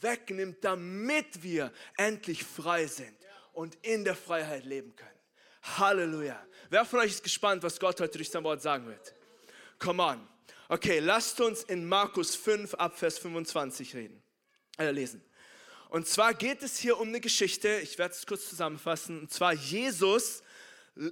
wegnimmt, 0.00 0.62
damit 0.62 1.42
wir 1.42 1.72
endlich 1.96 2.44
frei 2.44 2.86
sind 2.86 3.16
und 3.52 3.76
in 3.82 4.04
der 4.04 4.14
Freiheit 4.14 4.64
leben 4.64 4.94
können. 4.94 5.10
Halleluja. 5.62 6.44
Wer 6.70 6.84
von 6.84 7.00
euch 7.00 7.12
ist 7.12 7.22
gespannt, 7.22 7.62
was 7.62 7.78
Gott 7.78 8.00
heute 8.00 8.18
durch 8.18 8.30
sein 8.30 8.44
Wort 8.44 8.60
sagen 8.60 8.86
wird? 8.86 9.14
Come 9.78 10.02
on. 10.02 10.31
Okay, 10.68 11.00
lasst 11.00 11.40
uns 11.40 11.64
in 11.64 11.86
Markus 11.86 12.34
5 12.34 12.74
ab 12.74 12.98
Vers 12.98 13.18
25 13.18 13.94
reden, 13.94 14.22
äh, 14.78 14.90
lesen. 14.90 15.22
Und 15.90 16.08
zwar 16.08 16.32
geht 16.32 16.62
es 16.62 16.78
hier 16.78 16.98
um 16.98 17.08
eine 17.08 17.20
Geschichte, 17.20 17.80
ich 17.82 17.98
werde 17.98 18.14
es 18.14 18.24
kurz 18.24 18.48
zusammenfassen. 18.48 19.20
Und 19.20 19.30
zwar 19.30 19.52
Jesus 19.52 20.42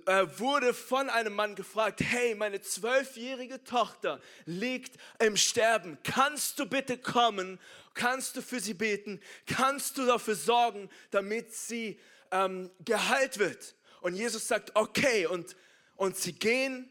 äh, 0.06 0.26
wurde 0.38 0.74
von 0.74 1.10
einem 1.10 1.34
Mann 1.34 1.54
gefragt, 1.54 2.00
hey, 2.02 2.34
meine 2.34 2.60
zwölfjährige 2.60 3.64
Tochter 3.64 4.20
liegt 4.46 4.96
im 5.18 5.36
Sterben. 5.36 5.98
Kannst 6.02 6.58
du 6.58 6.66
bitte 6.66 6.96
kommen? 6.96 7.58
Kannst 7.94 8.36
du 8.36 8.42
für 8.42 8.60
sie 8.60 8.74
beten? 8.74 9.20
Kannst 9.46 9.98
du 9.98 10.06
dafür 10.06 10.34
sorgen, 10.34 10.88
damit 11.10 11.54
sie 11.54 11.98
ähm, 12.30 12.70
geheilt 12.84 13.38
wird? 13.38 13.74
Und 14.00 14.14
Jesus 14.14 14.48
sagt, 14.48 14.76
okay. 14.76 15.26
Und, 15.26 15.56
und 15.96 16.16
sie 16.16 16.32
gehen 16.32 16.90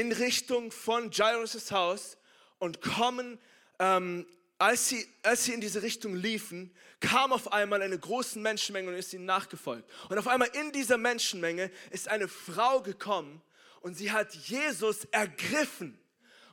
in 0.00 0.12
Richtung 0.12 0.72
von 0.72 1.10
Jairus' 1.10 1.70
Haus 1.70 2.16
und 2.58 2.80
kommen, 2.80 3.38
ähm, 3.78 4.26
als, 4.58 4.88
sie, 4.88 5.06
als 5.22 5.44
sie 5.44 5.52
in 5.52 5.60
diese 5.60 5.82
Richtung 5.82 6.14
liefen, 6.14 6.74
kam 7.00 7.32
auf 7.32 7.52
einmal 7.52 7.82
eine 7.82 7.98
große 7.98 8.38
Menschenmenge 8.38 8.88
und 8.88 8.94
ist 8.94 9.12
ihnen 9.12 9.26
nachgefolgt. 9.26 9.88
Und 10.08 10.18
auf 10.18 10.28
einmal 10.28 10.48
in 10.54 10.72
dieser 10.72 10.96
Menschenmenge 10.96 11.70
ist 11.90 12.08
eine 12.08 12.28
Frau 12.28 12.80
gekommen 12.80 13.42
und 13.80 13.96
sie 13.96 14.10
hat 14.10 14.34
Jesus 14.34 15.04
ergriffen. 15.10 15.98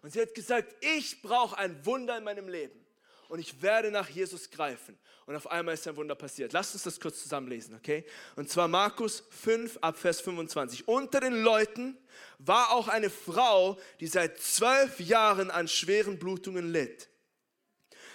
Und 0.01 0.13
sie 0.13 0.21
hat 0.21 0.33
gesagt, 0.33 0.75
ich 0.81 1.21
brauche 1.21 1.57
ein 1.57 1.86
Wunder 1.86 2.17
in 2.17 2.24
meinem 2.24 2.48
Leben 2.48 2.80
und 3.31 3.39
ich 3.39 3.61
werde 3.61 3.91
nach 3.91 4.09
Jesus 4.09 4.51
greifen. 4.51 4.97
Und 5.25 5.38
auf 5.38 5.50
einmal 5.50 5.73
ist 5.73 5.88
ein 5.88 5.95
Wunder 5.95 6.15
passiert. 6.15 6.51
Lasst 6.51 6.73
uns 6.73 6.83
das 6.83 7.00
kurz 7.00 7.23
zusammenlesen, 7.23 7.73
okay? 7.75 8.03
Und 8.35 8.50
zwar 8.50 8.67
Markus 8.67 9.23
5 9.29 9.77
ab 9.79 9.97
Vers 9.97 10.19
25. 10.19 10.85
Unter 10.85 11.21
den 11.21 11.41
Leuten 11.41 11.97
war 12.39 12.71
auch 12.71 12.89
eine 12.89 13.09
Frau, 13.09 13.79
die 14.01 14.07
seit 14.07 14.38
zwölf 14.38 15.00
Jahren 15.00 15.50
an 15.50 15.69
schweren 15.69 16.19
Blutungen 16.19 16.73
litt. 16.73 17.07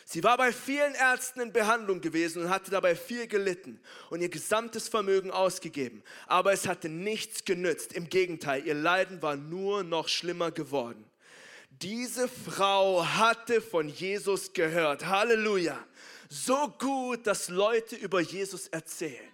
Sie 0.05 0.23
war 0.23 0.37
bei 0.37 0.53
vielen 0.53 0.95
Ärzten 0.95 1.41
in 1.41 1.53
Behandlung 1.53 2.03
gewesen 2.03 2.43
und 2.43 2.51
hatte 2.51 2.71
dabei 2.71 2.95
viel 2.95 3.27
gelitten 3.27 3.81
und 4.11 4.21
ihr 4.21 4.29
gesamtes 4.29 4.87
Vermögen 4.87 5.31
ausgegeben. 5.31 6.03
Aber 6.27 6.53
es 6.53 6.69
hatte 6.69 6.91
nichts 6.91 7.47
genützt. 7.47 7.95
Im 7.95 8.11
Gegenteil, 8.11 8.67
ihr 8.67 8.75
Leiden 8.75 9.23
war 9.23 9.37
nur 9.37 9.83
noch 9.83 10.09
schlimmer 10.09 10.51
geworden. 10.51 11.11
Diese 11.71 12.29
Frau 12.29 13.05
hatte 13.05 13.61
von 13.61 13.89
Jesus 13.89 14.53
gehört. 14.53 15.07
Halleluja. 15.07 15.79
So 16.29 16.69
gut, 16.79 17.27
dass 17.27 17.49
Leute 17.49 17.97
über 17.97 18.21
Jesus 18.21 18.67
erzählen. 18.69 19.31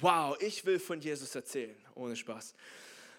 Wow, 0.00 0.36
ich 0.40 0.64
will 0.64 0.78
von 0.78 1.00
Jesus 1.00 1.34
erzählen. 1.34 1.76
Ohne 1.94 2.16
Spaß. 2.16 2.54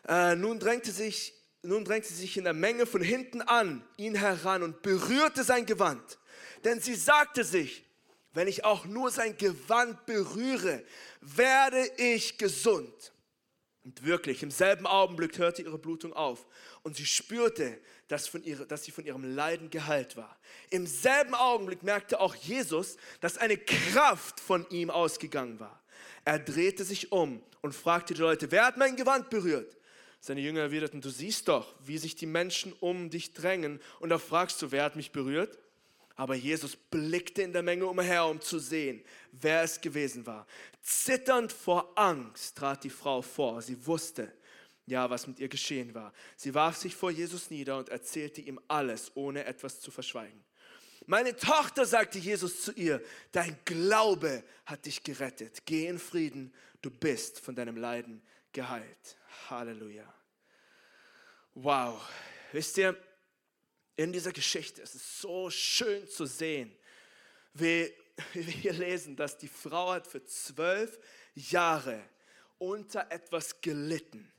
Äh, 0.07 0.35
nun, 0.35 0.59
drängte 0.59 0.91
sich, 0.91 1.33
nun 1.61 1.85
drängte 1.85 2.09
sie 2.09 2.21
sich 2.21 2.37
in 2.37 2.43
der 2.43 2.53
Menge 2.53 2.85
von 2.85 3.01
hinten 3.01 3.41
an 3.41 3.83
ihn 3.97 4.15
heran 4.15 4.63
und 4.63 4.81
berührte 4.81 5.43
sein 5.43 5.65
Gewand. 5.65 6.17
Denn 6.63 6.79
sie 6.79 6.95
sagte 6.95 7.43
sich, 7.43 7.85
wenn 8.33 8.47
ich 8.47 8.63
auch 8.63 8.85
nur 8.85 9.11
sein 9.11 9.37
Gewand 9.37 10.05
berühre, 10.05 10.83
werde 11.19 11.85
ich 11.97 12.37
gesund. 12.37 13.11
Und 13.83 14.05
wirklich, 14.05 14.43
im 14.43 14.51
selben 14.51 14.85
Augenblick 14.85 15.39
hörte 15.39 15.63
ihre 15.63 15.79
Blutung 15.79 16.13
auf 16.13 16.45
und 16.83 16.95
sie 16.95 17.05
spürte, 17.05 17.79
dass, 18.07 18.27
von 18.27 18.43
ihre, 18.43 18.67
dass 18.67 18.83
sie 18.83 18.91
von 18.91 19.05
ihrem 19.05 19.35
Leiden 19.35 19.71
geheilt 19.71 20.17
war. 20.17 20.37
Im 20.69 20.85
selben 20.85 21.33
Augenblick 21.33 21.81
merkte 21.81 22.19
auch 22.19 22.35
Jesus, 22.35 22.97
dass 23.21 23.37
eine 23.39 23.57
Kraft 23.57 24.39
von 24.39 24.69
ihm 24.69 24.91
ausgegangen 24.91 25.59
war. 25.59 25.81
Er 26.25 26.37
drehte 26.37 26.83
sich 26.83 27.11
um 27.11 27.41
und 27.61 27.73
fragte 27.73 28.13
die 28.13 28.21
Leute, 28.21 28.51
wer 28.51 28.65
hat 28.65 28.77
mein 28.77 28.95
Gewand 28.95 29.31
berührt? 29.31 29.75
Seine 30.19 30.41
Jünger 30.41 30.61
erwiderten, 30.61 31.01
du 31.01 31.09
siehst 31.09 31.47
doch, 31.47 31.73
wie 31.83 31.97
sich 31.97 32.15
die 32.15 32.27
Menschen 32.27 32.73
um 32.73 33.09
dich 33.09 33.33
drängen 33.33 33.81
und 33.99 34.09
da 34.09 34.19
fragst 34.19 34.61
du, 34.61 34.71
wer 34.71 34.83
hat 34.83 34.95
mich 34.95 35.11
berührt? 35.11 35.57
Aber 36.21 36.35
Jesus 36.35 36.75
blickte 36.75 37.41
in 37.41 37.51
der 37.51 37.63
Menge 37.63 37.87
umher, 37.87 38.27
um 38.27 38.39
zu 38.39 38.59
sehen, 38.59 39.03
wer 39.31 39.63
es 39.63 39.81
gewesen 39.81 40.23
war. 40.27 40.45
Zitternd 40.83 41.51
vor 41.51 41.93
Angst 41.95 42.55
trat 42.55 42.83
die 42.83 42.91
Frau 42.91 43.23
vor. 43.23 43.59
Sie 43.63 43.87
wusste, 43.87 44.31
ja, 44.85 45.09
was 45.09 45.25
mit 45.25 45.39
ihr 45.39 45.47
geschehen 45.47 45.95
war. 45.95 46.13
Sie 46.35 46.53
warf 46.53 46.77
sich 46.77 46.95
vor 46.95 47.09
Jesus 47.09 47.49
nieder 47.49 47.75
und 47.75 47.89
erzählte 47.89 48.39
ihm 48.39 48.59
alles, 48.67 49.11
ohne 49.15 49.45
etwas 49.45 49.81
zu 49.81 49.89
verschweigen. 49.89 50.43
Meine 51.07 51.35
Tochter, 51.35 51.87
sagte 51.87 52.19
Jesus 52.19 52.61
zu 52.61 52.71
ihr, 52.73 53.01
dein 53.31 53.57
Glaube 53.65 54.43
hat 54.67 54.85
dich 54.85 55.01
gerettet. 55.01 55.63
Geh 55.65 55.87
in 55.87 55.97
Frieden, 55.97 56.53
du 56.83 56.91
bist 56.91 57.39
von 57.39 57.55
deinem 57.55 57.77
Leiden 57.77 58.21
geheilt. 58.53 59.17
Halleluja. 59.49 60.05
Wow. 61.55 61.99
Wisst 62.51 62.77
ihr, 62.77 62.95
in 63.95 64.11
dieser 64.11 64.31
Geschichte. 64.31 64.81
Es 64.81 64.95
ist 64.95 65.21
so 65.21 65.49
schön 65.49 66.07
zu 66.07 66.25
sehen, 66.25 66.75
wie, 67.53 67.93
wir 68.33 68.43
hier 68.43 68.73
lesen, 68.73 69.15
dass 69.15 69.37
die 69.37 69.47
Frau 69.47 69.91
hat 69.91 70.07
für 70.07 70.23
zwölf 70.25 70.99
Jahre 71.33 72.01
unter 72.57 73.11
etwas 73.11 73.61
gelitten. 73.61 74.31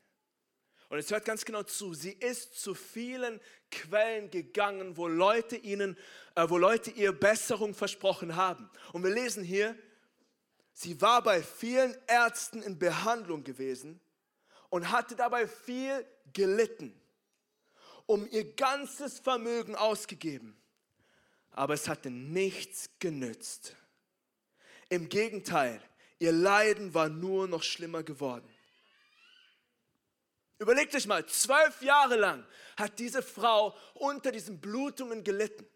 Und 0.89 0.99
es 0.99 1.11
hört 1.11 1.25
ganz 1.25 1.45
genau 1.45 1.63
zu, 1.63 1.95
sie 1.95 2.13
ist 2.13 2.61
zu 2.61 2.75
vielen 2.75 3.41
Quellen 3.71 4.31
gegangen, 4.31 4.97
wo 4.99 5.09
Leute 5.09 5.57
ihnen, 5.57 5.97
äh, 6.35 6.45
wo 6.49 6.59
Leute 6.59 6.91
ihr 6.91 7.13
Besserung 7.13 7.75
versprochen 7.75 8.37
haben. 8.37 8.69
Und 8.93 9.03
wir 9.03 9.11
lesen 9.11 9.43
hier, 9.43 9.75
sie 10.75 11.01
war 11.01 11.23
bei 11.23 11.43
vielen 11.43 11.97
Ärzten 12.07 12.63
in 12.63 12.79
Behandlung 12.79 13.43
gewesen 13.43 14.01
und 14.69 14.91
hatte 14.91 15.17
dabei 15.17 15.47
viel 15.47 16.07
gelitten 16.35 17.02
um 18.13 18.29
ihr 18.31 18.53
ganzes 18.53 19.21
Vermögen 19.21 19.75
ausgegeben. 19.75 20.55
Aber 21.51 21.73
es 21.73 21.89
hatte 21.89 22.11
nichts 22.11 22.91
genützt. 22.99 23.75
Im 24.91 25.09
Gegenteil, 25.09 25.81
ihr 26.19 26.33
Leiden 26.33 26.93
war 26.93 27.09
nur 27.09 27.49
noch 27.49 27.63
schlimmer 27.63 28.03
geworden. 28.03 28.47
Überlegt 30.59 30.95
euch 30.95 31.07
mal, 31.07 31.25
zwölf 31.25 31.81
Jahre 31.81 32.17
lang 32.17 32.47
hat 32.77 32.99
diese 32.99 33.23
Frau 33.23 33.75
unter 33.95 34.31
diesen 34.31 34.61
Blutungen 34.61 35.25
gelitten. 35.25 35.67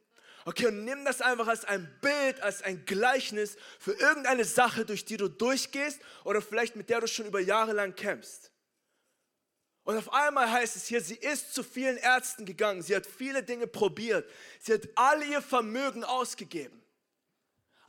Okay, 0.45 0.67
und 0.67 0.85
nimm 0.85 1.07
das 1.07 1.23
einfach 1.23 1.49
als 1.49 1.65
ein 1.65 1.99
Bild, 2.03 2.41
als 2.43 2.61
ein 2.63 2.85
Gleichnis 2.85 3.57
für 3.79 3.95
irgendeine 3.95 4.45
Sache, 4.45 4.85
durch 4.85 5.07
die 5.07 5.17
du 5.17 5.29
durchgehst 5.29 6.01
oder 6.25 6.43
vielleicht 6.43 6.77
mit 6.77 6.91
der 6.91 7.01
du 7.01 7.09
schon 7.09 7.27
über 7.27 7.41
Jahre 7.41 7.73
lang 7.73 7.95
kämpfst. 7.95 8.53
Und 9.87 9.97
auf 9.97 10.13
einmal 10.13 10.51
heißt 10.51 10.75
es 10.75 10.89
hier, 10.89 11.01
sie 11.01 11.15
ist 11.15 11.55
zu 11.55 11.63
vielen 11.63 11.97
Ärzten 11.97 12.45
gegangen, 12.45 12.83
sie 12.83 12.97
hat 12.97 13.07
viele 13.07 13.45
Dinge 13.45 13.69
probiert, 13.69 14.29
sie 14.59 14.75
hat 14.75 14.89
all 14.97 15.23
ihr 15.23 15.41
Vermögen 15.41 16.03
ausgegeben. 16.03 16.83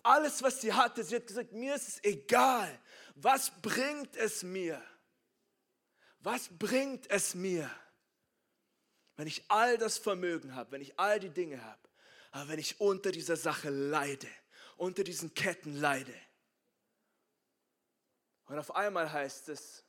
Alles, 0.04 0.44
was 0.44 0.62
sie 0.62 0.72
hatte, 0.72 1.04
sie 1.04 1.16
hat 1.16 1.26
gesagt, 1.26 1.54
mir 1.54 1.74
ist 1.74 1.88
es 1.88 2.04
egal. 2.04 2.80
Was 3.16 3.52
bringt 3.64 4.16
es 4.16 4.44
mir? 4.44 4.80
Was 6.20 6.50
bringt 6.50 7.10
es 7.10 7.34
mir, 7.34 7.68
wenn 9.16 9.26
ich 9.26 9.44
all 9.48 9.80
das 9.80 9.98
Vermögen 9.98 10.54
habe, 10.54 10.74
wenn 10.74 10.82
ich 10.82 11.00
all 11.00 11.20
die 11.20 11.32
Dinge 11.32 11.64
habe, 11.66 11.82
aber 12.30 12.50
wenn 12.50 12.60
ich 12.60 12.80
unter 12.80 13.12
dieser 13.12 13.38
Sache 13.38 13.72
leide, 13.72 14.30
unter 14.76 15.04
diesen 15.04 15.34
Ketten 15.34 15.76
leide? 15.76 16.14
Und 18.46 18.60
auf 18.60 18.76
einmal 18.76 19.12
heißt 19.12 19.50
es, 19.50 19.84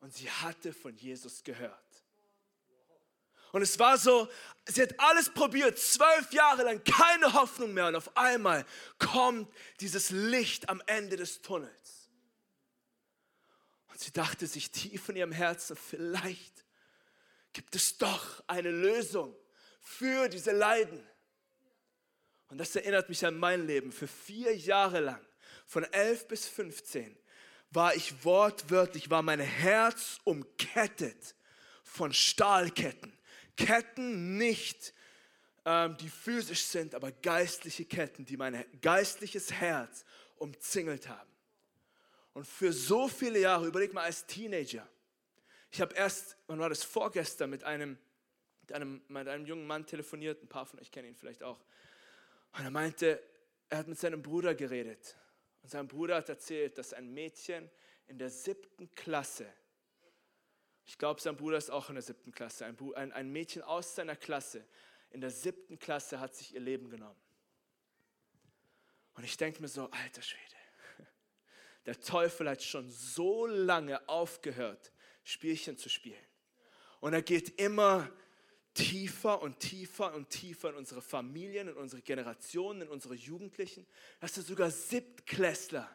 und 0.00 0.14
sie 0.14 0.30
hatte 0.30 0.72
von 0.72 0.96
Jesus 0.96 1.42
gehört. 1.44 1.90
Und 3.52 3.62
es 3.62 3.78
war 3.78 3.98
so, 3.98 4.28
sie 4.66 4.82
hat 4.82 4.98
alles 4.98 5.28
probiert, 5.28 5.78
zwölf 5.78 6.32
Jahre 6.32 6.62
lang, 6.62 6.82
keine 6.84 7.32
Hoffnung 7.32 7.74
mehr. 7.74 7.88
Und 7.88 7.96
auf 7.96 8.16
einmal 8.16 8.64
kommt 8.98 9.52
dieses 9.80 10.10
Licht 10.10 10.68
am 10.68 10.80
Ende 10.86 11.16
des 11.16 11.42
Tunnels. 11.42 12.10
Und 13.88 13.98
sie 13.98 14.12
dachte 14.12 14.46
sich 14.46 14.70
tief 14.70 15.08
in 15.08 15.16
ihrem 15.16 15.32
Herzen, 15.32 15.76
vielleicht 15.76 16.64
gibt 17.52 17.74
es 17.74 17.98
doch 17.98 18.42
eine 18.46 18.70
Lösung 18.70 19.36
für 19.80 20.28
diese 20.28 20.52
Leiden. 20.52 21.04
Und 22.48 22.58
das 22.58 22.74
erinnert 22.76 23.08
mich 23.08 23.26
an 23.26 23.36
mein 23.36 23.66
Leben. 23.66 23.90
Für 23.90 24.08
vier 24.08 24.56
Jahre 24.56 25.00
lang, 25.00 25.26
von 25.66 25.84
elf 25.84 26.28
bis 26.28 26.46
15, 26.46 27.16
war 27.70 27.94
ich 27.94 28.24
wortwörtlich, 28.24 29.10
war 29.10 29.22
mein 29.22 29.40
Herz 29.40 30.18
umkettet 30.24 31.34
von 31.84 32.12
Stahlketten. 32.12 33.12
Ketten 33.56 34.36
nicht, 34.36 34.94
ähm, 35.64 35.96
die 35.98 36.08
physisch 36.08 36.64
sind, 36.64 36.94
aber 36.94 37.12
geistliche 37.12 37.84
Ketten, 37.84 38.24
die 38.24 38.36
mein 38.36 38.64
geistliches 38.80 39.52
Herz 39.52 40.04
umzingelt 40.36 41.08
haben. 41.08 41.30
Und 42.32 42.46
für 42.46 42.72
so 42.72 43.08
viele 43.08 43.38
Jahre, 43.38 43.66
überleg 43.66 43.92
mal 43.92 44.04
als 44.04 44.26
Teenager, 44.26 44.88
ich 45.70 45.80
habe 45.80 45.94
erst, 45.94 46.36
wann 46.46 46.58
war 46.58 46.68
das, 46.68 46.82
vorgestern 46.82 47.50
mit 47.50 47.62
einem, 47.64 47.98
mit 48.62 48.72
einem, 48.72 49.02
mit 49.08 49.28
einem 49.28 49.46
jungen 49.46 49.66
Mann 49.66 49.86
telefoniert, 49.86 50.42
ein 50.42 50.48
paar 50.48 50.66
von 50.66 50.80
euch 50.80 50.90
kennen 50.90 51.08
ihn 51.08 51.16
vielleicht 51.16 51.42
auch. 51.42 51.60
Und 52.52 52.64
er 52.64 52.70
meinte, 52.70 53.22
er 53.68 53.78
hat 53.78 53.88
mit 53.88 53.98
seinem 53.98 54.22
Bruder 54.22 54.54
geredet. 54.54 55.16
Und 55.62 55.70
sein 55.70 55.88
Bruder 55.88 56.16
hat 56.16 56.28
erzählt, 56.28 56.78
dass 56.78 56.92
ein 56.92 57.12
Mädchen 57.12 57.70
in 58.06 58.18
der 58.18 58.30
siebten 58.30 58.90
Klasse, 58.94 59.46
ich 60.84 60.98
glaube, 60.98 61.20
sein 61.20 61.36
Bruder 61.36 61.58
ist 61.58 61.70
auch 61.70 61.88
in 61.88 61.94
der 61.94 62.02
siebten 62.02 62.32
Klasse, 62.32 62.66
ein, 62.66 62.76
ein, 62.94 63.12
ein 63.12 63.30
Mädchen 63.30 63.62
aus 63.62 63.94
seiner 63.94 64.16
Klasse, 64.16 64.66
in 65.10 65.20
der 65.20 65.30
siebten 65.30 65.78
Klasse 65.78 66.20
hat 66.20 66.34
sich 66.34 66.54
ihr 66.54 66.60
Leben 66.60 66.88
genommen. 66.88 67.20
Und 69.14 69.24
ich 69.24 69.36
denke 69.36 69.60
mir 69.60 69.68
so, 69.68 69.90
alter 69.90 70.22
Schwede, 70.22 70.56
der 71.86 72.00
Teufel 72.00 72.48
hat 72.48 72.62
schon 72.62 72.90
so 72.90 73.46
lange 73.46 74.08
aufgehört, 74.08 74.92
Spielchen 75.24 75.76
zu 75.76 75.88
spielen. 75.88 76.24
Und 77.00 77.12
er 77.12 77.22
geht 77.22 77.60
immer 77.60 78.10
tiefer 78.74 79.42
und 79.42 79.58
tiefer 79.58 80.14
und 80.14 80.30
tiefer 80.30 80.70
in 80.70 80.76
unsere 80.76 81.02
Familien, 81.02 81.68
in 81.68 81.74
unsere 81.74 82.02
Generationen, 82.02 82.82
in 82.82 82.88
unsere 82.88 83.14
Jugendlichen. 83.14 83.86
Das 84.20 84.36
ist 84.38 84.46
sogar 84.46 84.70
Siebtklässler. 84.70 85.88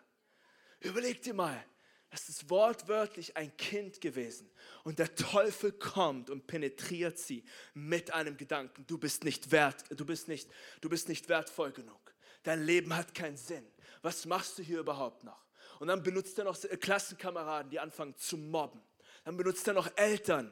Überleg 0.79 1.22
dir 1.22 1.34
mal, 1.34 1.63
das 2.10 2.29
ist 2.29 2.50
wortwörtlich 2.50 3.36
ein 3.36 3.55
Kind 3.58 4.00
gewesen. 4.00 4.50
Und 4.84 5.00
der 5.00 5.15
Teufel 5.15 5.72
kommt 5.72 6.29
und 6.29 6.48
penetriert 6.48 7.17
sie 7.17 7.44
mit 7.74 8.13
einem 8.13 8.38
Gedanken. 8.38 8.86
Du 8.88 8.98
bist 8.98 9.24
nicht 9.24 9.51
wert, 9.51 9.84
du 9.89 10.05
bist 10.05 10.27
nicht, 10.27 10.50
du 10.82 10.89
bist 10.89 11.10
nicht 11.10 11.27
wertvoll 11.27 11.72
genug. 11.72 12.13
Dein 12.44 12.63
Leben 12.63 12.96
hat 12.96 13.15
keinen 13.15 13.38
Sinn. 13.38 13.65
Was 14.01 14.25
machst 14.25 14.58
du 14.58 14.63
hier 14.63 14.79
überhaupt 14.79 15.24
noch? 15.24 15.46
Und 15.79 15.88
dann 15.88 16.03
benutzt 16.03 16.38
er 16.38 16.46
noch 16.46 16.58
Klassenkameraden, 16.79 17.70
die 17.70 17.79
anfangen 17.79 18.15
zu 18.15 18.38
mobben. 18.38 18.82
Dann 19.24 19.36
benutzt 19.36 19.67
er 19.67 19.74
noch 19.74 19.89
Eltern 19.98 20.51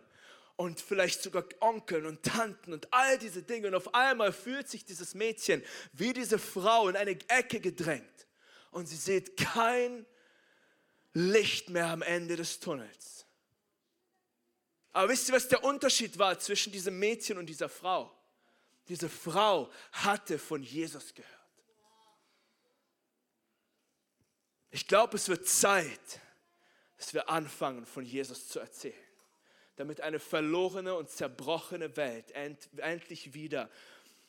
und 0.56 0.80
vielleicht 0.80 1.24
sogar 1.24 1.46
Onkeln 1.60 2.06
und 2.06 2.24
Tanten 2.24 2.74
und 2.74 2.94
all 2.94 3.18
diese 3.18 3.44
Dinge. 3.44 3.68
Und 3.68 3.76
auf 3.76 3.94
einmal 3.94 4.32
fühlt 4.32 4.70
sich 4.70 4.86
dieses 4.86 5.16
Mädchen 5.16 5.64
wie 5.94 6.14
diese 6.14 6.38
Frau 6.40 6.90
in 6.90 6.96
eine 6.96 7.18
Ecke 7.28 7.60
gedrängt. 7.60 8.28
Und 8.72 8.88
sie 8.88 8.96
sieht 8.96 9.38
kein 9.38 10.06
Licht 11.14 11.70
mehr 11.70 11.88
am 11.88 12.02
Ende 12.02 12.36
des 12.36 12.60
Tunnels. 12.60 13.26
Aber 14.92 15.10
wisst 15.10 15.28
ihr, 15.28 15.36
was 15.36 15.48
der 15.48 15.64
Unterschied 15.64 16.18
war 16.20 16.38
zwischen 16.40 16.72
diesem 16.72 17.00
Mädchen 17.00 17.38
und 17.38 17.48
dieser 17.48 17.70
Frau? 17.70 18.16
Diese 18.88 19.10
Frau 19.10 19.72
hatte 19.92 20.38
von 20.38 20.62
Jesus 20.62 21.14
gehört. 21.14 21.32
Ich 24.70 24.88
glaube, 24.88 25.18
es 25.18 25.30
wird 25.30 25.48
Zeit, 25.48 26.20
dass 26.98 27.14
wir 27.14 27.30
anfangen, 27.30 27.86
von 27.86 28.04
Jesus 28.06 28.48
zu 28.48 28.60
erzählen, 28.60 29.03
damit 29.76 30.02
eine 30.02 30.20
verlorene 30.20 30.96
und 30.96 31.10
zerbrochene 31.10 31.96
Welt 31.98 32.32
end, 32.32 32.70
endlich 32.78 33.34
wieder 33.34 33.70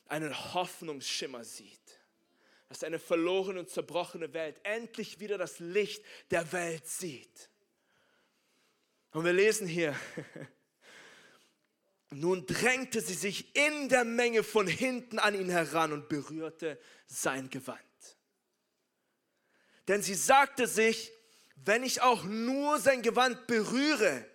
einen 0.07 0.53
Hoffnungsschimmer 0.53 1.43
sieht. 1.43 1.99
Dass 2.69 2.83
eine 2.83 2.99
verlorene 2.99 3.59
und 3.59 3.69
zerbrochene 3.69 4.33
Welt 4.33 4.59
endlich 4.63 5.19
wieder 5.19 5.37
das 5.37 5.59
Licht 5.59 6.03
der 6.31 6.51
Welt 6.51 6.87
sieht. 6.87 7.49
Und 9.11 9.23
wir 9.23 9.33
lesen 9.33 9.67
hier, 9.67 9.95
nun 12.09 12.45
drängte 12.45 13.01
sie 13.01 13.13
sich 13.13 13.55
in 13.55 13.87
der 13.89 14.03
Menge 14.03 14.43
von 14.43 14.67
hinten 14.67 15.19
an 15.19 15.35
ihn 15.35 15.49
heran 15.49 15.93
und 15.93 16.09
berührte 16.09 16.79
sein 17.05 17.49
Gewand. 17.49 17.79
Denn 19.87 20.01
sie 20.01 20.15
sagte 20.15 20.67
sich, 20.67 21.11
wenn 21.55 21.83
ich 21.83 22.01
auch 22.01 22.23
nur 22.23 22.79
sein 22.79 23.01
Gewand 23.01 23.47
berühre, 23.47 24.25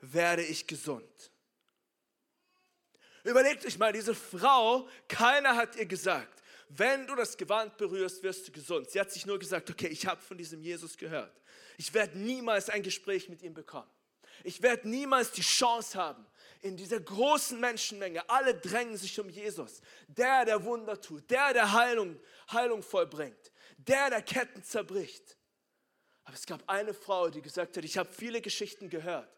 werde 0.00 0.42
ich 0.42 0.66
gesund. 0.66 1.30
Überlegt 3.24 3.66
euch 3.66 3.78
mal, 3.78 3.92
diese 3.92 4.14
Frau, 4.14 4.88
keiner 5.08 5.56
hat 5.56 5.76
ihr 5.76 5.86
gesagt, 5.86 6.42
wenn 6.68 7.06
du 7.06 7.16
das 7.16 7.36
Gewand 7.36 7.76
berührst, 7.76 8.22
wirst 8.22 8.48
du 8.48 8.52
gesund. 8.52 8.88
Sie 8.90 9.00
hat 9.00 9.10
sich 9.10 9.26
nur 9.26 9.38
gesagt, 9.38 9.68
okay, 9.70 9.88
ich 9.88 10.06
habe 10.06 10.20
von 10.20 10.38
diesem 10.38 10.62
Jesus 10.62 10.96
gehört. 10.96 11.40
Ich 11.76 11.92
werde 11.92 12.18
niemals 12.18 12.70
ein 12.70 12.82
Gespräch 12.82 13.28
mit 13.28 13.42
ihm 13.42 13.54
bekommen. 13.54 13.90
Ich 14.44 14.62
werde 14.62 14.88
niemals 14.88 15.32
die 15.32 15.42
Chance 15.42 15.98
haben, 15.98 16.26
in 16.62 16.76
dieser 16.76 17.00
großen 17.00 17.58
Menschenmenge, 17.58 18.28
alle 18.28 18.54
drängen 18.54 18.96
sich 18.96 19.18
um 19.18 19.28
Jesus, 19.28 19.80
der, 20.08 20.44
der 20.44 20.62
Wunder 20.64 21.00
tut, 21.00 21.30
der, 21.30 21.52
der 21.52 21.72
Heilung, 21.72 22.18
Heilung 22.50 22.82
vollbringt, 22.82 23.52
der, 23.78 24.10
der 24.10 24.22
Ketten 24.22 24.62
zerbricht. 24.62 25.36
Aber 26.24 26.34
es 26.34 26.46
gab 26.46 26.62
eine 26.68 26.94
Frau, 26.94 27.28
die 27.28 27.42
gesagt 27.42 27.76
hat, 27.76 27.84
ich 27.84 27.98
habe 27.98 28.12
viele 28.12 28.40
Geschichten 28.40 28.88
gehört, 28.88 29.28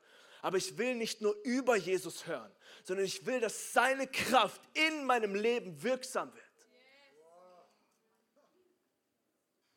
aber 0.43 0.59
ich 0.59 0.77
will 0.77 0.97
nicht 0.97 1.23
nur 1.23 1.35
über 1.45 1.77
Jesus 1.77 2.27
hören, 2.27 2.53
sondern 2.85 3.07
ich 3.07 3.25
will, 3.25 3.41
dass 3.41 3.73
seine 3.73 4.09
Kraft 4.09 4.61
in 4.75 5.05
meinem 5.07 5.35
Leben 5.35 5.83
wirksam 5.83 6.35
wird. 6.35 6.45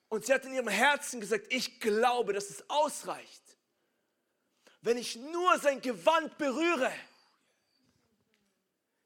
Und 0.09 0.25
sie 0.25 0.33
hat 0.33 0.43
in 0.45 0.53
ihrem 0.53 0.67
Herzen 0.67 1.21
gesagt, 1.21 1.45
ich 1.49 1.79
glaube, 1.79 2.33
dass 2.33 2.49
es 2.49 2.67
ausreicht, 2.69 3.43
wenn 4.81 4.97
ich 4.97 5.15
nur 5.15 5.57
sein 5.59 5.81
Gewand 5.81 6.37
berühre, 6.37 6.91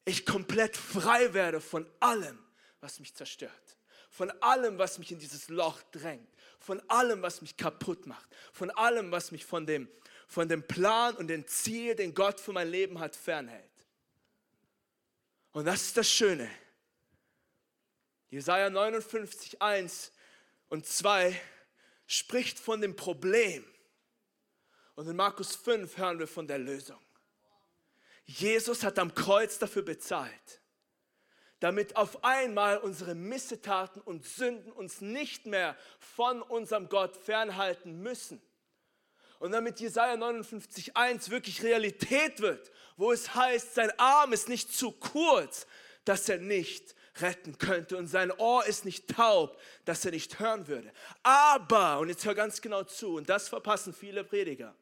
ich 0.06 0.26
komplett 0.26 0.76
frei 0.76 1.34
werde 1.34 1.62
von 1.62 1.90
allem, 2.00 2.40
was 2.80 3.00
mich 3.00 3.14
zerstört, 3.14 3.78
von 4.10 4.32
allem, 4.42 4.78
was 4.78 4.98
mich 4.98 5.12
in 5.12 5.20
dieses 5.20 5.50
Loch 5.50 5.82
drängt, 5.92 6.28
von 6.60 6.82
allem, 6.90 7.22
was 7.22 7.42
mich 7.42 7.58
kaputt 7.58 8.06
macht, 8.06 8.30
von 8.54 8.72
allem, 8.72 9.12
was 9.12 9.32
mich 9.32 9.46
von 9.46 9.66
dem, 9.66 9.90
von 10.30 10.48
dem 10.48 10.66
Plan 10.66 11.18
und 11.18 11.28
dem 11.28 11.46
Ziel, 11.48 11.96
den 11.96 12.14
Gott 12.14 12.40
für 12.40 12.54
mein 12.54 12.70
Leben 12.70 13.00
hat, 13.00 13.16
fernhält. 13.16 13.66
Und 15.52 15.66
das 15.66 15.82
ist 15.82 15.98
das 15.98 16.10
Schöne. 16.10 16.50
Jesaja 18.30 18.70
59, 18.70 19.62
1 19.62 20.14
und 20.70 20.86
2 20.86 21.38
spricht 22.08 22.60
von 22.60 22.80
dem 22.80 22.96
Problem. 22.96 23.66
Und 24.96 25.08
in 25.08 25.18
Markus 25.18 25.56
5 25.56 25.98
hören 25.98 26.20
wir 26.20 26.28
von 26.28 26.48
der 26.48 26.60
Lösung. 26.60 27.02
Jesus 28.26 28.84
hat 28.84 29.00
am 29.00 29.14
Kreuz 29.14 29.58
dafür 29.58 29.82
bezahlt 29.82 30.62
damit 31.60 31.98
auf 31.98 32.24
einmal 32.24 32.78
unsere 32.78 33.16
Missetaten 33.16 34.02
und 34.02 34.26
Sünden 34.26 34.72
uns 34.72 35.02
nicht 35.02 35.46
mehr 35.46 35.76
von 36.00 36.42
unserem 36.42 36.88
Gott 36.88 37.18
fernhalten 37.18 38.02
müssen. 38.02 38.42
Und 39.40 39.52
damit 39.52 39.80
Jesaja 39.80 40.16
59,1 40.16 41.30
wirklich 41.30 41.64
Realität 41.64 42.42
wird, 42.42 42.72
wo 42.98 43.12
es 43.12 43.34
heißt, 43.34 43.74
sein 43.74 43.92
Arm 43.98 44.34
ist 44.34 44.50
nicht 44.50 44.74
zu 44.74 44.92
kurz, 44.92 45.66
dass 46.04 46.28
er 46.28 46.38
nicht 46.38 46.96
retten 47.22 47.58
könnte 47.58 47.98
und 47.98 48.08
sein 48.08 48.32
Ohr 48.32 48.66
ist 48.66 48.86
nicht 48.86 49.10
taub, 49.10 49.60
dass 49.86 50.06
er 50.06 50.12
nicht 50.12 50.40
hören 50.40 50.68
würde. 50.68 50.92
Aber, 51.24 52.00
und 52.00 52.10
jetzt 52.10 52.26
hör 52.26 52.36
ganz 52.36 52.62
genau 52.62 52.84
zu, 52.84 53.16
und 53.16 53.30
das 53.30 53.50
verpassen 53.50 53.94
viele 53.94 54.24
Prediger, 54.24 54.76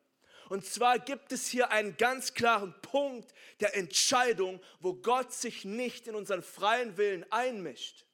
und 0.50 0.66
zwar 0.66 0.98
gibt 1.00 1.32
es 1.32 1.48
hier 1.48 1.72
einen 1.72 1.98
ganz 1.98 2.34
klaren 2.34 2.74
Punkt 2.82 3.34
der 3.60 3.76
Entscheidung, 3.76 4.62
wo 4.80 4.94
Gott 4.94 5.34
sich 5.34 5.66
nicht 5.66 6.08
in 6.08 6.16
unseren 6.16 6.42
freien 6.42 6.98
Willen 6.98 7.30
einmischt. 7.32 8.07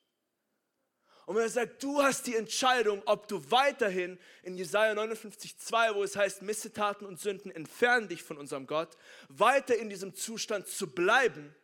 Und 1.25 1.35
wenn 1.35 1.43
er 1.43 1.49
sagt, 1.49 1.81
du 1.81 2.01
hast 2.01 2.27
die 2.27 2.35
Entscheidung, 2.35 3.01
ob 3.05 3.27
du 3.27 3.49
weiterhin 3.49 4.19
in 4.43 4.57
Jesaja 4.57 4.93
59,2, 4.93 5.95
wo 5.95 6.03
es 6.03 6.15
heißt, 6.15 6.41
Missetaten 6.41 7.07
und 7.07 7.19
Sünden 7.19 7.51
entfernen 7.51 8.09
dich 8.09 8.21
von 8.23 8.37
unserem 8.37 8.67
Gott, 8.67 8.97
weiter 9.29 9.75
in 9.75 9.89
diesem 9.89 10.13
Zustand 10.13 10.67
zu 10.67 10.87
bleiben, 10.87 11.55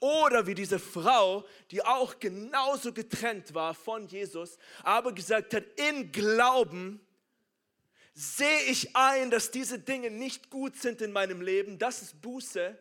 oder 0.00 0.46
wie 0.46 0.54
diese 0.54 0.78
Frau, 0.78 1.46
die 1.70 1.82
auch 1.82 2.18
genauso 2.18 2.92
getrennt 2.92 3.54
war 3.54 3.74
von 3.74 4.06
Jesus, 4.06 4.58
aber 4.82 5.14
gesagt 5.14 5.54
hat, 5.54 5.64
in 5.76 6.12
Glauben 6.12 7.00
sehe 8.12 8.64
ich 8.64 8.94
ein, 8.94 9.30
dass 9.30 9.50
diese 9.50 9.78
Dinge 9.78 10.10
nicht 10.10 10.50
gut 10.50 10.76
sind 10.76 11.00
in 11.00 11.10
meinem 11.10 11.40
Leben. 11.40 11.78
Das 11.78 12.02
ist 12.02 12.20
Buße. 12.20 12.78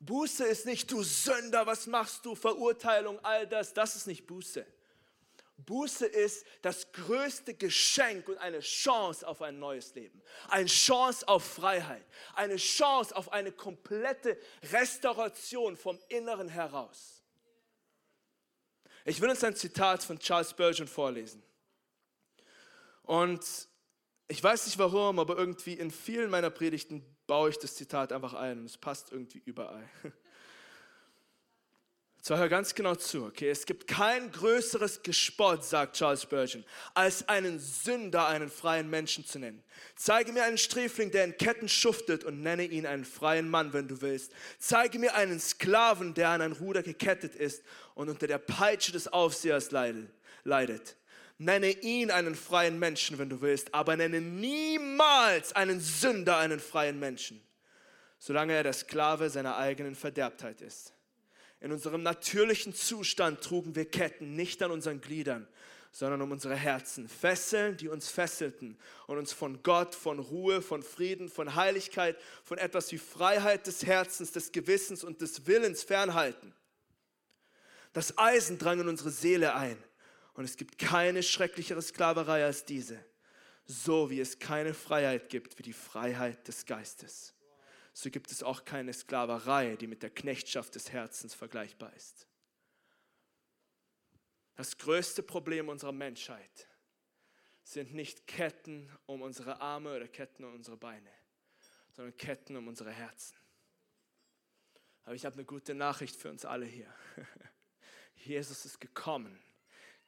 Buße 0.00 0.44
ist 0.44 0.64
nicht, 0.64 0.90
du 0.90 1.02
Sünder, 1.02 1.66
was 1.66 1.86
machst 1.86 2.24
du, 2.24 2.34
Verurteilung, 2.34 3.18
all 3.22 3.46
das. 3.46 3.74
Das 3.74 3.94
ist 3.94 4.06
nicht 4.06 4.26
Buße. 4.26 4.66
Buße 5.56 6.06
ist 6.06 6.44
das 6.62 6.90
größte 6.92 7.54
Geschenk 7.54 8.28
und 8.28 8.38
eine 8.38 8.60
Chance 8.60 9.26
auf 9.26 9.40
ein 9.40 9.58
neues 9.58 9.94
Leben. 9.94 10.20
Eine 10.48 10.66
Chance 10.66 11.26
auf 11.28 11.44
Freiheit. 11.44 12.04
Eine 12.34 12.56
Chance 12.56 13.14
auf 13.14 13.32
eine 13.32 13.52
komplette 13.52 14.38
Restauration 14.72 15.76
vom 15.76 15.98
Inneren 16.08 16.48
heraus. 16.48 17.22
Ich 19.04 19.20
will 19.20 19.30
uns 19.30 19.44
ein 19.44 19.54
Zitat 19.54 20.02
von 20.02 20.18
Charles 20.18 20.50
Spurgeon 20.50 20.88
vorlesen. 20.88 21.42
Und 23.02 23.68
ich 24.28 24.42
weiß 24.42 24.66
nicht 24.66 24.78
warum, 24.78 25.18
aber 25.18 25.36
irgendwie 25.36 25.74
in 25.74 25.90
vielen 25.90 26.30
meiner 26.30 26.50
Predigten 26.50 27.04
baue 27.26 27.50
ich 27.50 27.58
das 27.58 27.74
Zitat 27.74 28.12
einfach 28.12 28.34
ein 28.34 28.60
und 28.60 28.64
es 28.64 28.78
passt 28.78 29.12
irgendwie 29.12 29.42
überall. 29.44 29.88
So 32.26 32.38
hör 32.38 32.48
ganz 32.48 32.74
genau 32.74 32.94
zu, 32.94 33.26
okay? 33.26 33.50
Es 33.50 33.66
gibt 33.66 33.86
kein 33.86 34.32
größeres 34.32 35.02
Gespott, 35.02 35.62
sagt 35.62 35.96
Charles 35.96 36.22
Spurgeon, 36.22 36.64
als 36.94 37.28
einen 37.28 37.58
Sünder 37.58 38.26
einen 38.28 38.48
freien 38.48 38.88
Menschen 38.88 39.26
zu 39.26 39.38
nennen. 39.38 39.62
Zeige 39.94 40.32
mir 40.32 40.44
einen 40.44 40.56
Sträfling, 40.56 41.10
der 41.10 41.24
in 41.24 41.36
Ketten 41.36 41.68
schuftet 41.68 42.24
und 42.24 42.40
nenne 42.40 42.64
ihn 42.64 42.86
einen 42.86 43.04
freien 43.04 43.50
Mann, 43.50 43.74
wenn 43.74 43.88
du 43.88 44.00
willst. 44.00 44.32
Zeige 44.58 44.98
mir 44.98 45.14
einen 45.14 45.38
Sklaven, 45.38 46.14
der 46.14 46.30
an 46.30 46.40
ein 46.40 46.52
Ruder 46.52 46.82
gekettet 46.82 47.34
ist 47.34 47.62
und 47.94 48.08
unter 48.08 48.26
der 48.26 48.38
Peitsche 48.38 48.92
des 48.92 49.06
Aufsehers 49.06 49.70
leidet. 49.70 50.96
Nenne 51.36 51.72
ihn 51.72 52.10
einen 52.10 52.36
freien 52.36 52.78
Menschen, 52.78 53.18
wenn 53.18 53.28
du 53.28 53.42
willst, 53.42 53.74
aber 53.74 53.98
nenne 53.98 54.22
niemals 54.22 55.52
einen 55.52 55.78
Sünder 55.78 56.38
einen 56.38 56.58
freien 56.58 56.98
Menschen, 56.98 57.46
solange 58.18 58.54
er 58.54 58.62
der 58.62 58.72
Sklave 58.72 59.28
seiner 59.28 59.58
eigenen 59.58 59.94
Verderbtheit 59.94 60.62
ist. 60.62 60.93
In 61.64 61.72
unserem 61.72 62.02
natürlichen 62.02 62.74
Zustand 62.74 63.40
trugen 63.40 63.74
wir 63.74 63.86
Ketten 63.86 64.36
nicht 64.36 64.62
an 64.62 64.70
unseren 64.70 65.00
Gliedern, 65.00 65.48
sondern 65.92 66.20
um 66.20 66.30
unsere 66.30 66.54
Herzen. 66.54 67.08
Fesseln, 67.08 67.78
die 67.78 67.88
uns 67.88 68.10
fesselten 68.10 68.76
und 69.06 69.16
uns 69.16 69.32
von 69.32 69.62
Gott, 69.62 69.94
von 69.94 70.18
Ruhe, 70.18 70.60
von 70.60 70.82
Frieden, 70.82 71.30
von 71.30 71.54
Heiligkeit, 71.54 72.18
von 72.42 72.58
etwas 72.58 72.92
wie 72.92 72.98
Freiheit 72.98 73.66
des 73.66 73.86
Herzens, 73.86 74.30
des 74.30 74.52
Gewissens 74.52 75.02
und 75.02 75.22
des 75.22 75.46
Willens 75.46 75.82
fernhalten. 75.82 76.52
Das 77.94 78.18
Eisen 78.18 78.58
drang 78.58 78.80
in 78.80 78.88
unsere 78.88 79.10
Seele 79.10 79.54
ein 79.54 79.82
und 80.34 80.44
es 80.44 80.58
gibt 80.58 80.76
keine 80.76 81.22
schrecklichere 81.22 81.80
Sklaverei 81.80 82.44
als 82.44 82.66
diese, 82.66 83.02
so 83.64 84.10
wie 84.10 84.20
es 84.20 84.38
keine 84.38 84.74
Freiheit 84.74 85.30
gibt 85.30 85.58
wie 85.58 85.62
die 85.62 85.72
Freiheit 85.72 86.46
des 86.46 86.66
Geistes 86.66 87.33
so 87.94 88.10
gibt 88.10 88.32
es 88.32 88.42
auch 88.42 88.64
keine 88.64 88.92
Sklaverei, 88.92 89.76
die 89.76 89.86
mit 89.86 90.02
der 90.02 90.10
Knechtschaft 90.10 90.74
des 90.74 90.90
Herzens 90.92 91.32
vergleichbar 91.32 91.94
ist. 91.94 92.26
Das 94.56 94.76
größte 94.76 95.22
Problem 95.22 95.68
unserer 95.68 95.92
Menschheit 95.92 96.68
sind 97.62 97.94
nicht 97.94 98.26
Ketten 98.26 98.90
um 99.06 99.22
unsere 99.22 99.60
Arme 99.60 99.96
oder 99.96 100.08
Ketten 100.08 100.44
um 100.44 100.54
unsere 100.54 100.76
Beine, 100.76 101.10
sondern 101.92 102.16
Ketten 102.16 102.56
um 102.56 102.66
unsere 102.66 102.90
Herzen. 102.90 103.36
Aber 105.04 105.14
ich 105.14 105.24
habe 105.24 105.34
eine 105.34 105.44
gute 105.44 105.74
Nachricht 105.74 106.16
für 106.16 106.30
uns 106.30 106.44
alle 106.44 106.66
hier. 106.66 106.92
Jesus 108.16 108.64
ist 108.64 108.80
gekommen, 108.80 109.40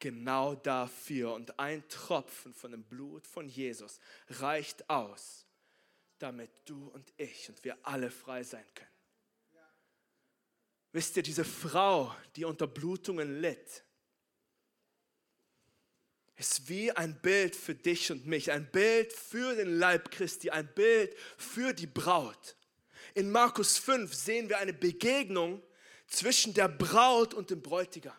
genau 0.00 0.56
dafür. 0.56 1.34
Und 1.34 1.58
ein 1.60 1.86
Tropfen 1.88 2.52
von 2.52 2.72
dem 2.72 2.82
Blut 2.82 3.26
von 3.28 3.48
Jesus 3.48 4.00
reicht 4.28 4.90
aus, 4.90 5.45
damit 6.18 6.50
du 6.64 6.88
und 6.88 7.12
ich 7.16 7.48
und 7.48 7.62
wir 7.64 7.76
alle 7.82 8.10
frei 8.10 8.42
sein 8.42 8.66
können. 8.74 8.90
Wisst 10.92 11.16
ihr, 11.16 11.22
diese 11.22 11.44
Frau, 11.44 12.14
die 12.36 12.44
unter 12.44 12.66
Blutungen 12.66 13.40
litt, 13.40 13.84
ist 16.36 16.68
wie 16.68 16.92
ein 16.92 17.20
Bild 17.20 17.56
für 17.56 17.74
dich 17.74 18.12
und 18.12 18.26
mich, 18.26 18.52
ein 18.52 18.70
Bild 18.70 19.12
für 19.12 19.56
den 19.56 19.78
Leib 19.78 20.10
Christi, 20.10 20.50
ein 20.50 20.72
Bild 20.74 21.16
für 21.38 21.72
die 21.72 21.86
Braut. 21.86 22.56
In 23.14 23.30
Markus 23.30 23.78
5 23.78 24.12
sehen 24.12 24.48
wir 24.48 24.58
eine 24.58 24.74
Begegnung 24.74 25.62
zwischen 26.06 26.52
der 26.52 26.68
Braut 26.68 27.32
und 27.32 27.50
dem 27.50 27.62
Bräutigam, 27.62 28.16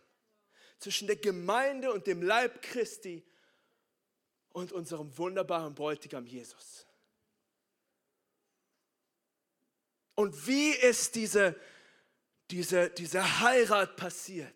zwischen 0.79 1.07
der 1.07 1.17
Gemeinde 1.17 1.91
und 1.91 2.07
dem 2.07 2.23
Leib 2.23 2.61
Christi 2.63 3.23
und 4.49 4.71
unserem 4.71 5.15
wunderbaren 5.17 5.75
Bräutigam 5.75 6.25
Jesus. 6.25 6.86
Und 10.17 10.47
wie 10.47 10.71
ist 10.71 11.13
diese, 11.13 11.55
diese, 12.49 12.89
diese 12.89 13.39
Heirat 13.39 13.95
passiert? 13.97 14.55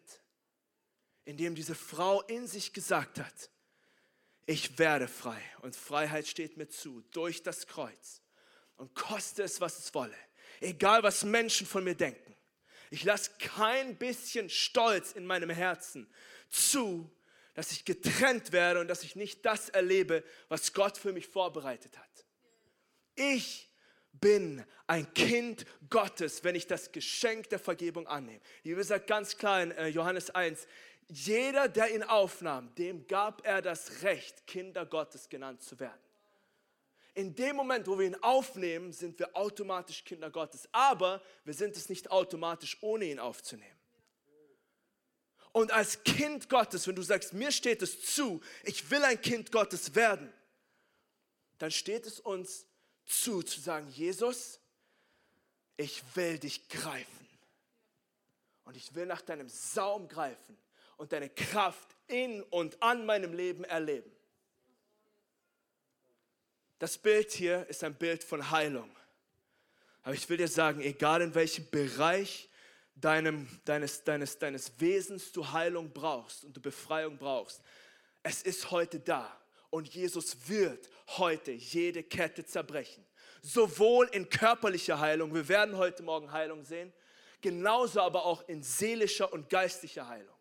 Indem 1.24 1.54
diese 1.54 1.76
Frau 1.76 2.24
in 2.24 2.47
sich 2.47 2.74
gesagt 2.74 3.19
hat, 3.19 3.52
ich 4.47 4.80
werde 4.80 5.08
frei 5.08 5.39
und 5.62 5.76
Freiheit 5.76 6.28
steht 6.28 6.58
mir 6.58 6.67
zu 6.67 7.02
durch 7.12 7.43
das 7.43 7.67
Kreuz 7.67 8.21
und 8.78 8.95
koste 8.95 9.43
es, 9.43 9.62
was 9.62 9.78
es 9.78 9.93
wolle. 9.93 10.17
Egal, 10.62 11.04
was 11.04 11.24
Menschen 11.24 11.67
von 11.67 11.84
mir 11.84 11.95
denken. 11.95 12.36
Ich 12.89 13.04
lasse 13.04 13.30
kein 13.38 13.95
bisschen 13.97 14.50
Stolz 14.50 15.12
in 15.12 15.28
meinem 15.28 15.52
Herzen 15.52 16.12
zu, 16.50 17.08
dass 17.54 17.71
ich 17.71 17.86
getrennt 17.86 18.52
werde 18.52 18.80
und 18.80 18.88
dass 18.88 19.04
ich 19.04 19.15
nicht 19.15 19.45
das 19.45 19.69
erlebe, 19.69 20.24
was 20.50 20.74
Gott 20.74 20.97
für 20.97 21.13
mich 21.13 21.28
vorbereitet 21.28 22.00
hat. 22.00 22.26
Ich 23.13 23.71
bin 24.22 24.64
ein 24.88 25.14
Kind 25.14 25.66
Gottes, 25.90 26.44
wenn 26.44 26.56
ich 26.56 26.68
das 26.68 26.92
Geschenk 26.92 27.50
der 27.50 27.60
Vergebung 27.60 28.08
annehme. 28.08 28.40
Die 28.64 28.70
Bibel 28.70 28.84
sagt 28.84 29.08
ganz 29.08 29.38
klar 29.38 29.64
in 29.64 29.72
äh, 29.72 29.88
Johannes 29.88 30.30
1, 30.30 30.68
jeder, 31.10 31.68
der 31.68 31.94
ihn 31.94 32.04
aufnahm, 32.04 32.74
dem 32.76 33.06
gab 33.08 33.46
er 33.46 33.62
das 33.62 34.04
Recht, 34.04 34.48
Kinder 34.48 34.86
Gottes 34.86 35.28
genannt 35.28 35.62
zu 35.62 35.80
werden. 35.80 36.00
In 37.14 37.36
dem 37.36 37.58
Moment, 37.58 37.88
wo 37.88 38.00
wir 38.00 38.08
ihn 38.08 38.16
aufnehmen, 38.22 38.94
sind 38.94 39.20
wir 39.20 39.36
automatisch 39.36 40.06
Kinder 40.06 40.30
Gottes. 40.30 40.70
Aber 40.72 41.22
wir 41.44 41.54
sind 41.54 41.76
es 41.76 41.90
nicht 41.90 42.10
automatisch, 42.10 42.78
ohne 42.80 43.06
ihn 43.06 43.20
aufzunehmen. 43.20 43.78
Und 45.52 45.72
als 45.72 46.02
Kind 46.04 46.48
Gottes, 46.48 46.88
wenn 46.88 46.96
du 46.96 47.02
sagst, 47.02 47.34
mir 47.34 47.52
steht 47.52 47.82
es 47.82 48.02
zu, 48.02 48.40
ich 48.64 48.90
will 48.90 49.04
ein 49.04 49.22
Kind 49.22 49.52
Gottes 49.52 49.96
werden, 49.96 50.32
dann 51.58 51.72
steht 51.72 52.06
es 52.06 52.22
uns 52.22 52.66
zu, 53.06 53.44
zu 53.44 53.60
sagen, 53.60 53.90
Jesus, 53.90 54.60
ich 55.78 56.04
will 56.16 56.40
dich 56.40 56.70
greifen. 56.70 57.28
Und 58.66 58.78
ich 58.78 58.94
will 58.96 59.06
nach 59.06 59.22
deinem 59.22 59.50
Saum 59.50 60.08
greifen 60.08 60.58
und 60.98 61.12
deine 61.12 61.30
Kraft 61.30 61.96
in 62.08 62.44
und 62.44 62.82
an 62.82 63.06
meinem 63.06 63.34
Leben 63.34 63.64
erleben. 63.64 64.12
Das 66.80 66.98
Bild 66.98 67.32
hier 67.32 67.68
ist 67.68 67.84
ein 67.84 67.96
Bild 67.96 68.24
von 68.24 68.50
Heilung. 68.52 68.90
Aber 70.04 70.14
ich 70.14 70.28
will 70.30 70.38
dir 70.38 70.48
sagen, 70.48 70.82
egal 70.82 71.22
in 71.22 71.36
welchem 71.36 71.70
Bereich 71.70 72.50
deinem, 72.96 73.48
deines, 73.66 74.04
deines, 74.04 74.40
deines 74.40 74.80
Wesens 74.80 75.32
du 75.32 75.52
Heilung 75.52 75.92
brauchst 75.92 76.44
und 76.44 76.56
du 76.56 76.62
Befreiung 76.62 77.18
brauchst, 77.18 77.62
es 78.24 78.44
ist 78.44 78.72
heute 78.72 79.00
da. 79.00 79.40
Und 79.72 79.88
Jesus 79.88 80.48
wird 80.48 80.90
heute 81.18 81.52
jede 81.52 82.04
Kette 82.04 82.46
zerbrechen. 82.46 83.04
Sowohl 83.42 84.08
in 84.12 84.30
körperlicher 84.30 85.00
Heilung, 85.00 85.34
wir 85.34 85.48
werden 85.48 85.78
heute 85.78 86.04
Morgen 86.04 86.32
Heilung 86.32 86.64
sehen, 86.64 86.94
genauso 87.42 88.02
aber 88.02 88.26
auch 88.26 88.48
in 88.48 88.62
seelischer 88.62 89.34
und 89.34 89.50
geistlicher 89.50 90.08
Heilung. 90.08 90.36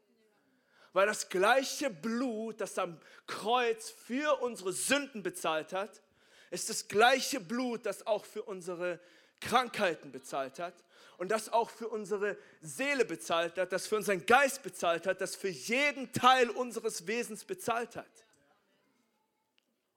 Weil 0.93 1.07
das 1.07 1.29
gleiche 1.29 1.89
Blut, 1.89 2.61
das 2.61 2.77
am 2.77 3.01
Kreuz 3.27 3.89
für 3.89 4.43
unsere 4.43 4.73
Sünden 4.73 5.23
bezahlt 5.23 5.73
hat, 5.73 6.03
ist 6.51 6.69
das 6.69 6.89
gleiche 6.89 7.39
Blut, 7.39 7.87
das 7.87 8.07
auch 8.07 8.25
für 8.25 8.43
unsere 8.43 8.99
Krankheiten 9.41 10.11
bezahlt 10.11 10.59
hat 10.59 10.75
und 11.17 11.31
das 11.31 11.53
auch 11.53 11.71
für 11.71 11.89
unsere 11.89 12.37
Seele 12.61 13.05
bezahlt 13.05 13.57
hat, 13.57 13.73
das 13.73 13.87
für 13.87 13.97
unseren 13.97 14.27
Geist 14.27 14.65
bezahlt 14.65 15.07
hat, 15.07 15.21
das 15.21 15.37
für 15.37 15.49
jeden 15.49 16.13
Teil 16.13 16.51
unseres 16.51 17.07
Wesens 17.07 17.45
bezahlt 17.45 17.95
hat. 17.95 18.27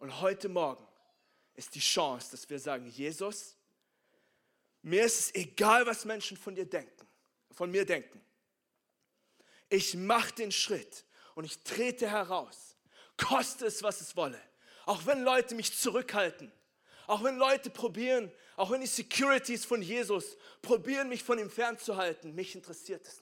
Und 0.04 0.20
heute 0.20 0.50
Morgen 0.50 0.86
ist 1.54 1.74
die 1.76 1.80
Chance, 1.80 2.32
dass 2.32 2.50
wir 2.50 2.60
sagen, 2.60 2.88
Jesus, 2.88 3.56
mir 4.82 5.06
ist 5.06 5.18
es 5.18 5.36
egal, 5.36 5.86
was 5.86 6.04
Menschen 6.04 6.36
von 6.36 6.54
dir 6.54 6.66
denken, 6.66 7.08
von 7.52 7.72
mir 7.72 7.86
denken. 7.86 8.22
Ich 9.70 9.94
mache 9.96 10.34
den 10.34 10.52
Schritt 10.52 11.06
und 11.36 11.46
ich 11.46 11.64
trete 11.64 12.10
heraus, 12.10 12.76
koste 13.16 13.66
es, 13.66 13.82
was 13.82 14.02
es 14.02 14.14
wolle. 14.18 14.42
Auch 14.86 15.06
wenn 15.06 15.24
Leute 15.24 15.56
mich 15.56 15.74
zurückhalten, 15.74 16.52
auch 17.08 17.24
wenn 17.24 17.38
Leute 17.38 17.70
probieren, 17.70 18.30
auch 18.58 18.72
wenn 18.72 18.82
die 18.82 18.88
Securities 18.88 19.64
von 19.64 19.82
Jesus 19.82 20.36
probieren, 20.62 21.08
mich 21.08 21.24
von 21.24 21.40
ihm 21.40 21.50
fernzuhalten, 21.50 22.36
mich 22.36 22.56
interessiert 22.56 23.08
es 23.08 23.22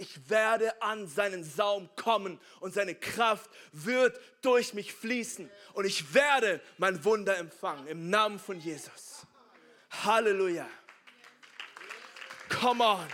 ich 0.00 0.30
werde 0.30 0.80
an 0.80 1.06
seinen 1.06 1.44
Saum 1.44 1.88
kommen 1.94 2.40
und 2.60 2.72
seine 2.72 2.94
Kraft 2.94 3.50
wird 3.72 4.18
durch 4.42 4.74
mich 4.74 4.94
fließen 4.94 5.50
und 5.74 5.84
ich 5.84 6.14
werde 6.14 6.60
mein 6.78 7.04
Wunder 7.04 7.36
empfangen 7.36 7.86
im 7.86 8.08
Namen 8.08 8.38
von 8.38 8.58
Jesus. 8.58 9.26
Halleluja. 9.90 10.68
Come 12.48 12.82
on. 12.82 13.06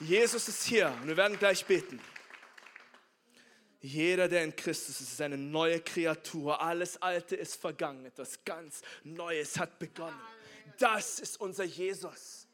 Jesus 0.00 0.48
ist 0.48 0.64
hier 0.64 0.88
und 1.02 1.08
wir 1.08 1.16
werden 1.16 1.38
gleich 1.38 1.64
beten. 1.64 2.00
Jeder, 3.80 4.28
der 4.28 4.44
in 4.44 4.56
Christus 4.56 5.00
ist, 5.00 5.12
ist 5.12 5.20
eine 5.20 5.38
neue 5.38 5.80
Kreatur. 5.80 6.60
Alles 6.60 7.00
Alte 7.00 7.36
ist 7.36 7.60
vergangen. 7.60 8.06
Etwas 8.06 8.44
ganz 8.44 8.82
Neues 9.04 9.58
hat 9.58 9.78
begonnen. 9.78 10.20
Das 10.78 11.20
ist 11.20 11.40
unser 11.40 11.64
Jesus. 11.64 12.47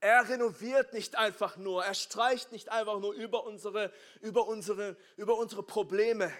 Er 0.00 0.28
renoviert 0.28 0.92
nicht 0.92 1.16
einfach 1.16 1.56
nur, 1.56 1.84
er 1.84 1.94
streicht 1.94 2.52
nicht 2.52 2.68
einfach 2.68 3.00
nur 3.00 3.14
über 3.14 3.44
unsere, 3.44 3.92
über 4.20 4.46
unsere, 4.46 4.96
über 5.16 5.36
unsere 5.36 5.62
Probleme. 5.62 6.32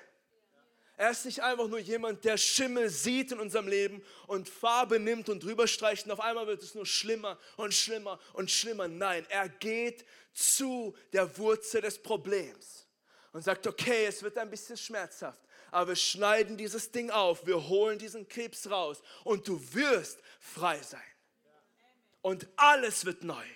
Er 0.99 1.11
ist 1.11 1.27
nicht 1.27 1.43
einfach 1.43 1.69
nur 1.69 1.79
jemand, 1.79 2.25
der 2.25 2.39
Schimmel 2.39 2.89
sieht 2.89 3.33
in 3.33 3.39
unserem 3.39 3.69
Leben 3.69 4.03
und 4.27 4.49
Farbe 4.49 4.99
nimmt 4.99 5.29
und 5.29 5.43
drüber 5.43 5.67
streicht 5.67 6.07
und 6.07 6.13
auf 6.13 6.21
einmal 6.21 6.47
wird 6.47 6.63
es 6.63 6.75
nur 6.75 6.87
schlimmer 6.87 7.39
und 7.57 7.75
schlimmer 7.75 8.19
und 8.33 8.51
schlimmer. 8.51 8.89
Nein, 8.89 9.27
er 9.29 9.49
geht 9.49 10.07
zu 10.33 10.97
der 11.13 11.37
Wurzel 11.37 11.83
des 11.83 12.03
Problems 12.03 12.87
und 13.33 13.43
sagt, 13.43 13.67
okay, 13.67 14.07
es 14.07 14.23
wird 14.23 14.39
ein 14.39 14.49
bisschen 14.49 14.79
schmerzhaft, 14.79 15.41
aber 15.71 15.89
wir 15.89 15.97
schneiden 15.97 16.57
dieses 16.57 16.91
Ding 16.91 17.11
auf, 17.11 17.47
wir 17.47 17.69
holen 17.69 17.99
diesen 17.99 18.27
Krebs 18.27 18.71
raus 18.71 19.03
und 19.25 19.47
du 19.47 19.61
wirst 19.75 20.19
frei 20.41 20.81
sein. 20.81 21.16
Und 22.27 22.49
alles 22.57 23.05
wird 23.05 23.23
neu. 23.23 23.47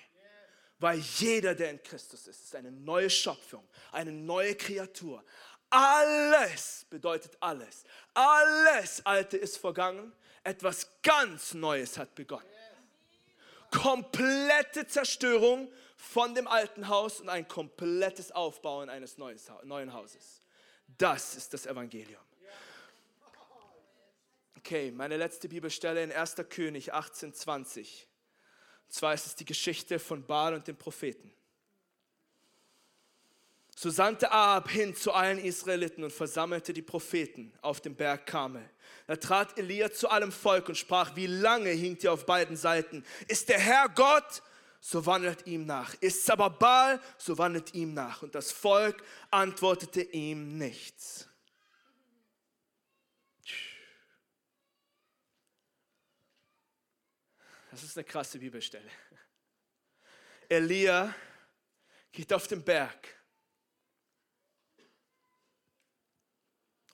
Weil 0.78 1.00
jeder, 1.00 1.56
der 1.56 1.70
in 1.70 1.82
Christus 1.82 2.28
ist, 2.28 2.40
ist 2.40 2.54
eine 2.54 2.70
neue 2.70 3.10
Schöpfung, 3.10 3.68
eine 3.90 4.12
neue 4.12 4.54
Kreatur. 4.54 5.24
Alles 5.70 6.86
bedeutet 6.88 7.36
alles. 7.40 7.82
Alles 8.14 9.04
Alte 9.04 9.38
ist 9.38 9.56
vergangen. 9.56 10.12
Etwas 10.44 10.88
ganz 11.02 11.52
Neues 11.52 11.98
hat 11.98 12.14
begonnen. 12.14 12.46
Komplette 13.72 14.86
Zerstörung 14.86 15.68
von 15.96 16.36
dem 16.36 16.46
alten 16.46 16.86
Haus 16.86 17.20
und 17.20 17.28
ein 17.28 17.48
komplettes 17.48 18.30
Aufbauen 18.30 18.88
eines 18.88 19.18
neuen 19.18 19.92
Hauses. 19.92 20.42
Das 20.96 21.34
ist 21.34 21.52
das 21.54 21.66
Evangelium. 21.66 22.22
Okay, 24.58 24.92
meine 24.92 25.16
letzte 25.16 25.48
Bibelstelle 25.48 26.04
in 26.04 26.12
1. 26.12 26.36
König 26.48 26.92
1820. 26.94 28.06
Und 28.90 28.94
zwar 28.94 29.14
ist 29.14 29.24
es 29.24 29.36
die 29.36 29.44
Geschichte 29.44 30.00
von 30.00 30.26
Baal 30.26 30.52
und 30.52 30.66
den 30.66 30.74
Propheten. 30.74 31.32
So 33.76 33.88
sandte 33.88 34.32
Ahab 34.32 34.68
hin 34.68 34.96
zu 34.96 35.12
allen 35.12 35.38
Israeliten 35.38 36.02
und 36.02 36.12
versammelte 36.12 36.72
die 36.72 36.82
Propheten 36.82 37.52
auf 37.62 37.80
dem 37.80 37.94
Berg 37.94 38.26
Karmel. 38.26 38.68
Da 39.06 39.14
trat 39.14 39.56
Elia 39.56 39.92
zu 39.92 40.08
allem 40.08 40.32
Volk 40.32 40.68
und 40.68 40.74
sprach, 40.74 41.14
wie 41.14 41.28
lange 41.28 41.70
hinkt 41.70 42.02
ihr 42.02 42.12
auf 42.12 42.26
beiden 42.26 42.56
Seiten? 42.56 43.04
Ist 43.28 43.48
der 43.48 43.60
Herr 43.60 43.88
Gott? 43.90 44.42
So 44.80 45.06
wandelt 45.06 45.46
ihm 45.46 45.66
nach. 45.66 45.94
Ist 46.00 46.26
Baal? 46.58 47.00
So 47.16 47.38
wandelt 47.38 47.72
ihm 47.74 47.94
nach. 47.94 48.24
Und 48.24 48.34
das 48.34 48.50
Volk 48.50 49.04
antwortete 49.30 50.02
ihm 50.02 50.58
nichts. 50.58 51.29
Das 57.70 57.82
ist 57.82 57.96
eine 57.96 58.04
krasse 58.04 58.38
Bibelstelle. 58.38 58.90
Elia 60.48 61.14
geht 62.10 62.32
auf 62.32 62.48
den 62.48 62.62
Berg 62.64 63.16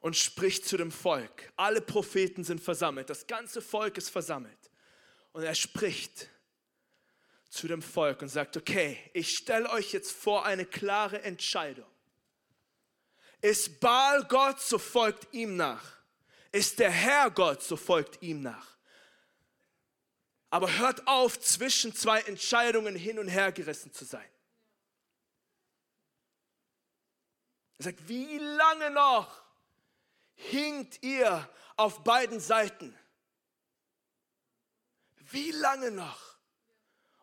und 0.00 0.16
spricht 0.16 0.66
zu 0.66 0.76
dem 0.76 0.92
Volk. 0.92 1.52
Alle 1.56 1.80
Propheten 1.80 2.44
sind 2.44 2.60
versammelt, 2.60 3.08
das 3.08 3.26
ganze 3.26 3.62
Volk 3.62 3.96
ist 3.96 4.10
versammelt. 4.10 4.70
Und 5.32 5.42
er 5.42 5.54
spricht 5.54 6.28
zu 7.48 7.66
dem 7.68 7.82
Volk 7.82 8.22
und 8.22 8.28
sagt, 8.28 8.56
okay, 8.56 8.98
ich 9.14 9.36
stelle 9.36 9.70
euch 9.70 9.92
jetzt 9.92 10.12
vor 10.12 10.44
eine 10.44 10.66
klare 10.66 11.22
Entscheidung. 11.22 11.90
Ist 13.40 13.80
Baal 13.80 14.24
Gott, 14.28 14.60
so 14.60 14.78
folgt 14.78 15.32
ihm 15.32 15.56
nach. 15.56 15.96
Ist 16.52 16.78
der 16.78 16.90
Herr 16.90 17.30
Gott, 17.30 17.62
so 17.62 17.76
folgt 17.76 18.22
ihm 18.22 18.42
nach. 18.42 18.75
Aber 20.50 20.78
hört 20.78 21.06
auf, 21.06 21.40
zwischen 21.40 21.94
zwei 21.94 22.20
Entscheidungen 22.20 22.94
hin 22.94 23.18
und 23.18 23.28
her 23.28 23.52
gerissen 23.52 23.92
zu 23.92 24.04
sein. 24.04 24.28
Er 27.78 27.84
sagt, 27.84 28.08
wie 28.08 28.38
lange 28.38 28.90
noch 28.90 29.42
hinkt 30.34 31.02
ihr 31.02 31.48
auf 31.76 32.04
beiden 32.04 32.40
Seiten? 32.40 32.96
Wie 35.30 35.50
lange 35.50 35.90
noch? 35.90 36.36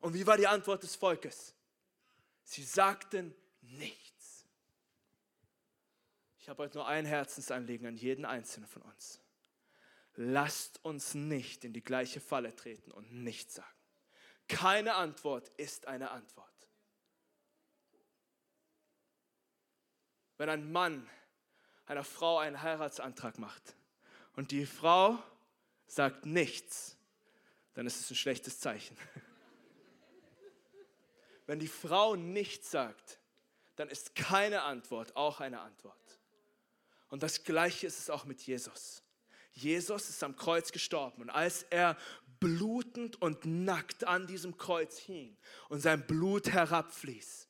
Und 0.02 0.14
wie 0.14 0.28
war 0.28 0.38
die 0.38 0.48
Antwort 0.48 0.84
des 0.84 0.96
Volkes? 0.96 1.56
Sie 2.44 2.64
sagten 2.64 3.34
nichts. 3.62 4.46
Ich 6.40 6.50
habe 6.50 6.64
heute 6.64 6.78
nur 6.78 6.88
ein 6.88 7.06
Herzensanliegen 7.06 7.88
an 7.88 7.96
jeden 7.96 8.26
einzelnen 8.26 8.68
von 8.68 8.82
uns 8.82 9.23
lasst 10.16 10.84
uns 10.84 11.14
nicht 11.14 11.64
in 11.66 11.74
die 11.74 11.84
gleiche 11.84 12.20
Falle 12.20 12.56
treten 12.56 12.92
und 12.92 13.12
nichts 13.12 13.56
sagen. 13.56 13.68
Keine 14.48 14.96
Antwort 14.96 15.50
ist 15.58 15.88
eine 15.88 16.12
Antwort. 16.12 16.50
Wenn 20.38 20.50
ein 20.50 20.72
Mann 20.72 21.10
einer 21.86 22.04
Frau 22.04 22.40
einen 22.40 22.62
Heiratsantrag 22.62 23.40
macht 23.40 23.76
und 24.36 24.52
die 24.52 24.66
Frau 24.66 25.22
sagt 25.88 26.26
nichts, 26.26 26.98
dann 27.74 27.88
ist 27.88 28.00
es 28.00 28.12
ein 28.12 28.16
schlechtes 28.16 28.60
Zeichen. 28.60 28.98
Wenn 31.46 31.60
die 31.60 31.68
Frau 31.68 32.16
nichts 32.16 32.72
sagt, 32.72 33.20
dann 33.76 33.90
ist 33.90 34.16
keine 34.16 34.64
Antwort 34.64 35.16
auch 35.16 35.40
eine 35.40 35.60
Antwort. 35.62 36.20
Und 37.10 37.24
das 37.24 37.44
Gleiche 37.44 37.88
ist 37.88 38.00
es 38.00 38.10
auch 38.10 38.26
mit 38.26 38.42
Jesus. 38.42 39.04
Jesus 39.54 40.10
ist 40.10 40.24
am 40.24 40.36
Kreuz 40.36 40.72
gestorben 40.72 41.24
und 41.24 41.30
als 41.30 41.64
er 41.70 41.98
blutend 42.40 43.22
und 43.22 43.46
nackt 43.46 44.04
an 44.04 44.28
diesem 44.28 44.58
Kreuz 44.58 44.98
hing 45.00 45.38
und 45.70 45.80
sein 45.80 46.06
Blut 46.06 46.50
herabfließ, 46.50 47.48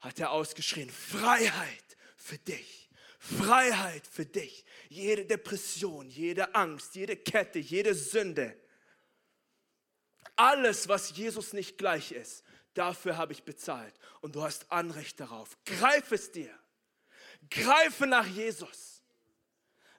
hat 0.00 0.20
er 0.20 0.30
ausgeschrien, 0.30 0.90
Freiheit 0.90 1.96
für 2.16 2.38
dich, 2.38 2.88
Freiheit 3.18 4.06
für 4.06 4.26
dich. 4.26 4.64
Jede 4.88 5.24
Depression, 5.24 6.08
jede 6.08 6.54
Angst, 6.54 6.94
jede 6.94 7.16
Kette, 7.16 7.58
jede 7.58 7.94
Sünde, 7.94 8.56
alles, 10.36 10.86
was 10.86 11.16
Jesus 11.16 11.52
nicht 11.52 11.78
gleich 11.78 12.12
ist, 12.12 12.44
dafür 12.74 13.16
habe 13.16 13.32
ich 13.32 13.42
bezahlt 13.42 13.94
und 14.20 14.36
du 14.36 14.42
hast 14.42 14.70
Anrecht 14.70 15.18
darauf. 15.18 15.58
Greif 15.64 16.12
es 16.12 16.30
dir. 16.30 16.56
Greife 17.50 18.06
nach 18.06 18.26
Jesus. 18.26 18.97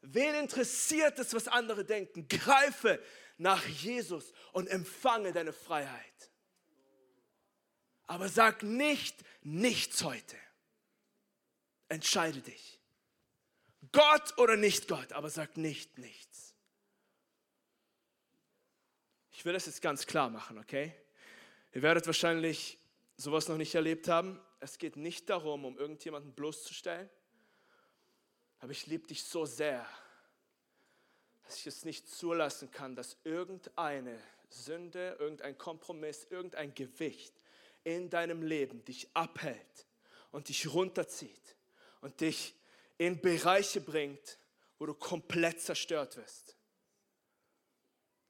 Wen 0.02 0.36
interessiert 0.36 1.20
es, 1.20 1.34
was 1.34 1.48
andere 1.48 1.86
denken? 1.86 2.28
Greife 2.28 3.04
nach 3.38 3.66
Jesus 3.66 4.34
und 4.54 4.68
empfange 4.68 5.32
deine 5.32 5.54
Freiheit. 5.54 6.32
Aber 8.06 8.30
sag 8.30 8.64
nicht 8.64 9.24
nichts 9.44 10.04
heute. 10.04 10.38
Entscheide 11.90 12.42
dich. 12.42 12.80
Gott 13.92 14.38
oder 14.38 14.56
nicht 14.56 14.88
Gott, 14.88 15.14
aber 15.14 15.30
sag 15.30 15.58
nicht 15.58 15.98
nichts. 15.98 16.54
Ich 19.32 19.46
will 19.46 19.54
das 19.54 19.68
jetzt 19.68 19.82
ganz 19.82 20.06
klar 20.06 20.30
machen, 20.30 20.58
okay? 20.58 20.94
Ihr 21.72 21.82
werdet 21.82 22.06
wahrscheinlich 22.08 22.78
sowas 23.16 23.48
noch 23.48 23.58
nicht 23.58 23.74
erlebt 23.76 24.08
haben. 24.08 24.40
Es 24.60 24.78
geht 24.78 24.98
nicht 24.98 25.30
darum, 25.30 25.66
um 25.66 25.78
irgendjemanden 25.78 26.34
bloßzustellen. 26.34 27.10
Aber 28.60 28.72
ich 28.72 28.88
liebe 28.88 29.08
dich 29.08 29.24
so 29.24 29.46
sehr, 29.46 29.86
dass 31.44 31.58
ich 31.58 31.68
es 31.68 31.86
nicht 31.86 32.10
zulassen 32.10 32.72
kann, 32.72 32.96
dass 32.96 33.18
irgendeine 33.24 34.20
Sünde, 34.50 35.16
irgendein 35.20 35.58
Kompromiss, 35.58 36.28
irgendein 36.30 36.74
Gewicht 36.76 37.34
in 37.84 38.10
deinem 38.10 38.44
Leben 38.44 38.84
dich 38.86 39.10
abhält 39.14 39.88
und 40.32 40.50
dich 40.50 40.72
runterzieht 40.74 41.56
und 42.02 42.22
dich 42.22 42.54
in 42.98 43.22
Bereiche 43.22 43.82
bringt, 43.82 44.38
wo 44.78 44.86
du 44.86 44.94
komplett 44.94 45.62
zerstört 45.62 46.18
wirst. 46.18 46.56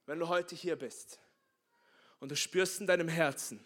Wenn 0.06 0.18
du 0.18 0.28
heute 0.28 0.54
hier 0.56 0.76
bist 0.76 1.18
und 2.20 2.30
du 2.30 2.36
spürst 2.36 2.80
in 2.80 2.86
deinem 2.86 3.08
Herzen, 3.08 3.64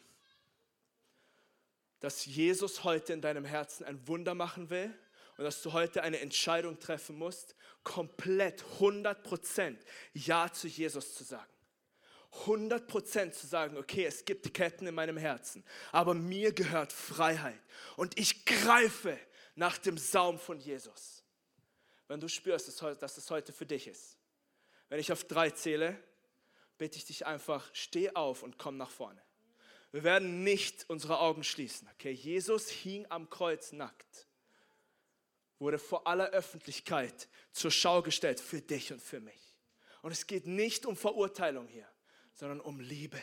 dass 2.01 2.27
Jesus 2.27 2.85
heute 2.85 3.13
in 3.13 3.21
deinem 3.21 3.45
Herzen 3.45 3.85
ein 3.85 4.07
Wunder 4.09 4.35
machen 4.35 4.69
will, 4.69 4.93
und 5.37 5.45
dass 5.45 5.63
du 5.63 5.73
heute 5.73 6.03
eine 6.03 6.21
Entscheidung 6.21 6.79
treffen 6.79 7.17
musst, 7.17 7.57
komplett 7.83 8.63
100% 8.79 9.77
Ja 10.13 10.53
zu 10.53 10.69
Jesus 10.69 11.15
zu 11.15 11.25
sagen. 11.25 11.51
100% 12.47 13.31
zu 13.31 13.47
sagen, 13.47 13.77
okay, 13.77 14.05
es 14.05 14.25
gibt 14.25 14.53
Ketten 14.55 14.87
in 14.87 14.95
meinem 14.95 15.17
Herzen, 15.17 15.65
aber 15.93 16.15
mir 16.15 16.53
gehört 16.53 16.93
Freiheit 16.93 17.61
und 17.97 18.19
ich 18.19 18.45
greife 18.45 19.19
nach 19.55 19.79
dem 19.79 19.99
Saum 19.99 20.39
von 20.39 20.59
Jesus. 20.59 21.23
Wenn 22.09 22.21
du 22.21 22.29
spürst, 22.29 22.69
dass 23.01 23.17
es 23.17 23.31
heute 23.31 23.53
für 23.53 23.67
dich 23.67 23.87
ist. 23.87 24.19
Wenn 24.89 24.99
ich 24.99 25.13
auf 25.13 25.25
drei 25.25 25.51
zähle, 25.51 25.97
bitte 26.77 26.99
ich 26.99 27.05
dich 27.05 27.25
einfach, 27.25 27.69
steh 27.73 28.11
auf 28.15 28.43
und 28.43 28.59
komm 28.59 28.77
nach 28.77 28.91
vorne. 28.91 29.23
Wir 29.93 30.03
werden 30.03 30.43
nicht 30.43 30.87
unsere 30.89 31.21
Augen 31.21 31.45
schließen. 31.45 31.89
Okay, 31.95 32.11
Jesus 32.11 32.69
hing 32.69 33.07
am 33.11 33.31
Kreuz 33.31 33.73
nackt 33.73 34.27
wurde 35.59 35.79
vor 35.79 36.07
aller 36.07 36.31
Öffentlichkeit 36.31 37.29
zur 37.53 37.71
Schau 37.71 38.03
gestellt 38.03 38.41
für 38.41 38.61
dich 38.61 38.93
und 38.93 39.01
für 39.01 39.21
mich. 39.21 39.55
Und 40.03 40.13
es 40.13 40.27
geht 40.27 40.47
nicht 40.47 40.87
um 40.87 40.97
Verurteilung 40.97 41.67
hier, 41.67 41.89
sondern 42.35 42.61
um 42.61 42.81
Liebe. 42.81 43.21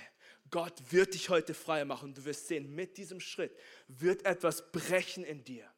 Gott 0.50 0.91
wird 0.91 1.13
dich 1.13 1.30
heute 1.30 1.54
frei 1.54 1.86
machen. 1.86 2.13
Du 2.13 2.26
wirst 2.26 2.48
sehen, 2.48 2.74
mit 2.74 2.98
diesem 2.98 3.20
Schritt 3.20 3.56
wird 3.88 4.26
etwas 4.26 4.72
brechen 4.72 5.24
in 5.24 5.44
dir, 5.44 5.72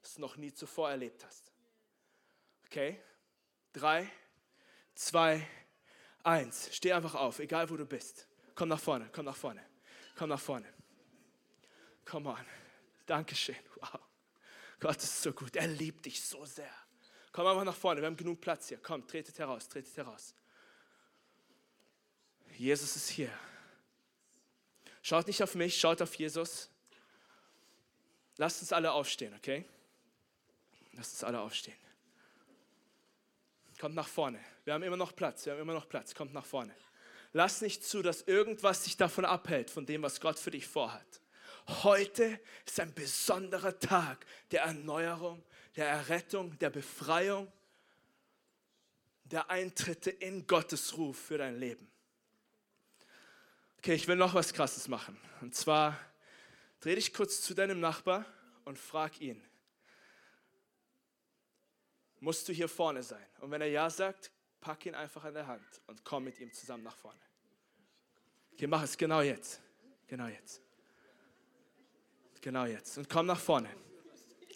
das 0.00 0.14
du 0.14 0.20
noch 0.20 0.36
nie 0.36 0.52
zuvor 0.52 0.90
erlebt 0.90 1.24
hast. 1.24 1.52
Okay? 2.66 3.00
Drei, 3.72 4.08
zwei, 4.94 5.46
eins. 6.22 6.74
Steh 6.74 6.92
einfach 6.92 7.14
auf, 7.14 7.38
egal 7.38 7.68
wo 7.70 7.76
du 7.76 7.84
bist. 7.84 8.28
Komm 8.54 8.68
nach 8.68 8.80
vorne, 8.80 9.10
komm 9.12 9.24
nach 9.24 9.36
vorne, 9.36 9.64
komm 10.14 10.28
nach 10.28 10.40
vorne. 10.40 10.72
Come 12.04 12.30
on. 12.30 12.46
Dankeschön. 13.06 13.56
Wow. 13.76 14.00
Gott 14.80 14.96
ist 14.96 15.22
so 15.22 15.32
gut. 15.32 15.56
Er 15.56 15.66
liebt 15.66 16.06
dich 16.06 16.22
so 16.22 16.44
sehr. 16.44 16.70
Komm 17.32 17.46
einfach 17.46 17.64
nach 17.64 17.74
vorne. 17.74 18.00
Wir 18.00 18.06
haben 18.06 18.16
genug 18.16 18.40
Platz 18.40 18.68
hier. 18.68 18.78
Komm, 18.82 19.06
tretet 19.06 19.38
heraus, 19.38 19.68
tretet 19.68 19.96
heraus. 19.96 20.34
Jesus 22.56 22.94
ist 22.96 23.08
hier. 23.08 23.30
Schaut 25.02 25.26
nicht 25.26 25.42
auf 25.42 25.54
mich, 25.54 25.78
schaut 25.78 26.00
auf 26.00 26.14
Jesus. 26.14 26.70
Lasst 28.36 28.62
uns 28.62 28.72
alle 28.72 28.92
aufstehen, 28.92 29.34
okay? 29.34 29.64
Lasst 30.92 31.12
uns 31.14 31.24
alle 31.24 31.40
aufstehen. 31.40 31.76
Kommt 33.80 33.94
nach 33.94 34.08
vorne. 34.08 34.38
Wir 34.64 34.74
haben 34.74 34.82
immer 34.82 34.96
noch 34.96 35.14
Platz. 35.14 35.44
Wir 35.44 35.52
haben 35.52 35.60
immer 35.60 35.74
noch 35.74 35.88
Platz. 35.88 36.14
Kommt 36.14 36.32
nach 36.32 36.46
vorne. 36.46 36.74
Lass 37.32 37.60
nicht 37.60 37.84
zu, 37.84 38.00
dass 38.00 38.22
irgendwas 38.22 38.84
dich 38.84 38.96
davon 38.96 39.24
abhält, 39.24 39.70
von 39.70 39.84
dem, 39.86 40.02
was 40.02 40.20
Gott 40.20 40.38
für 40.38 40.52
dich 40.52 40.66
vorhat. 40.66 41.20
Heute 41.66 42.40
ist 42.66 42.78
ein 42.80 42.92
besonderer 42.92 43.78
Tag 43.78 44.26
der 44.50 44.62
Erneuerung, 44.62 45.42
der 45.76 45.88
Errettung, 45.88 46.58
der 46.58 46.70
Befreiung, 46.70 47.50
der 49.24 49.48
Eintritte 49.50 50.10
in 50.10 50.46
Gottes 50.46 50.96
Ruf 50.96 51.18
für 51.18 51.38
dein 51.38 51.58
Leben. 51.58 51.90
Okay, 53.78 53.94
ich 53.94 54.06
will 54.06 54.16
noch 54.16 54.34
was 54.34 54.52
Krasses 54.52 54.88
machen. 54.88 55.18
Und 55.40 55.54
zwar 55.54 55.98
dreh 56.80 56.94
dich 56.94 57.12
kurz 57.12 57.40
zu 57.40 57.54
deinem 57.54 57.80
Nachbar 57.80 58.26
und 58.64 58.78
frag 58.78 59.20
ihn, 59.20 59.42
musst 62.20 62.48
du 62.48 62.52
hier 62.52 62.68
vorne 62.68 63.02
sein? 63.02 63.26
Und 63.40 63.50
wenn 63.50 63.60
er 63.60 63.68
ja 63.68 63.88
sagt, 63.88 64.30
pack 64.60 64.86
ihn 64.86 64.94
einfach 64.94 65.24
an 65.24 65.34
der 65.34 65.46
Hand 65.46 65.82
und 65.86 66.04
komm 66.04 66.24
mit 66.24 66.40
ihm 66.40 66.52
zusammen 66.52 66.82
nach 66.82 66.96
vorne. 66.96 67.20
Okay, 68.52 68.66
mach 68.66 68.82
es 68.82 68.96
genau 68.96 69.20
jetzt. 69.20 69.60
Genau 70.06 70.26
jetzt. 70.26 70.63
Genau 72.44 72.66
jetzt. 72.66 72.98
Und 72.98 73.08
komm 73.08 73.24
nach 73.24 73.40
vorne. 73.40 73.70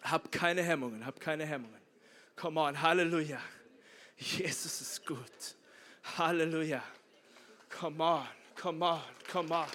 Hab 0.02 0.30
keine 0.30 0.62
Hemmungen, 0.62 1.06
hab 1.06 1.18
keine 1.18 1.46
Hemmungen. 1.46 1.80
Come 2.36 2.60
on, 2.60 2.82
Halleluja. 2.82 3.40
Jesus 4.14 4.82
ist 4.82 5.06
gut. 5.06 5.56
Halleluja. 6.18 6.82
Come 7.70 8.04
on, 8.04 8.26
come 8.60 8.84
on, 8.84 9.00
come 9.32 9.54
on. 9.54 9.66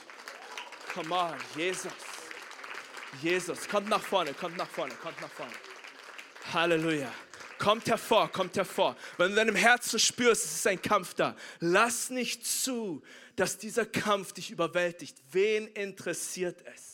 Come 0.94 1.12
on, 1.12 1.34
Jesus. 1.56 1.92
Jesus, 3.20 3.68
kommt 3.68 3.90
nach 3.90 4.02
vorne, 4.02 4.32
kommt 4.36 4.58
nach 4.58 4.70
vorne, 4.70 4.94
kommt 4.94 5.20
nach 5.20 5.32
vorne. 5.32 5.54
Halleluja. 6.54 7.12
Kommt 7.58 7.88
hervor, 7.88 8.32
kommt 8.32 8.56
hervor. 8.56 8.96
Wenn 9.18 9.30
du 9.30 9.38
deinem 9.38 9.56
Herzen 9.56 9.98
spürst, 9.98 10.46
es 10.46 10.54
ist 10.58 10.68
ein 10.68 10.80
Kampf 10.80 11.16
da. 11.16 11.36
Lass 11.60 12.12
nicht 12.12 12.46
zu, 12.46 13.02
dass 13.36 13.58
dieser 13.58 13.88
Kampf 13.88 14.34
dich 14.34 14.52
überwältigt. 14.52 15.18
Wen 15.32 15.66
interessiert 15.70 16.64
es? 16.76 16.93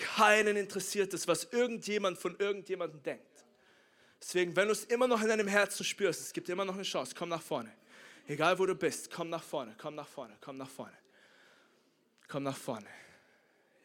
Keinen 0.00 0.56
interessiert 0.56 1.12
es, 1.12 1.28
was 1.28 1.44
irgendjemand 1.44 2.18
von 2.18 2.34
irgendjemandem 2.38 3.02
denkt. 3.02 3.44
Deswegen, 4.20 4.56
wenn 4.56 4.66
du 4.66 4.72
es 4.72 4.84
immer 4.84 5.06
noch 5.06 5.20
in 5.20 5.28
deinem 5.28 5.46
Herzen 5.46 5.84
spürst, 5.84 6.20
es 6.20 6.32
gibt 6.32 6.48
immer 6.48 6.64
noch 6.64 6.74
eine 6.74 6.82
Chance, 6.82 7.14
komm 7.16 7.28
nach 7.28 7.42
vorne. 7.42 7.72
Egal 8.26 8.58
wo 8.58 8.64
du 8.64 8.74
bist, 8.74 9.10
komm 9.10 9.28
nach 9.28 9.42
vorne, 9.42 9.74
komm 9.78 9.94
nach 9.94 10.08
vorne, 10.08 10.36
komm 10.40 10.56
nach 10.56 10.68
vorne. 10.68 10.96
Komm 12.28 12.44
nach 12.44 12.56
vorne. 12.56 12.88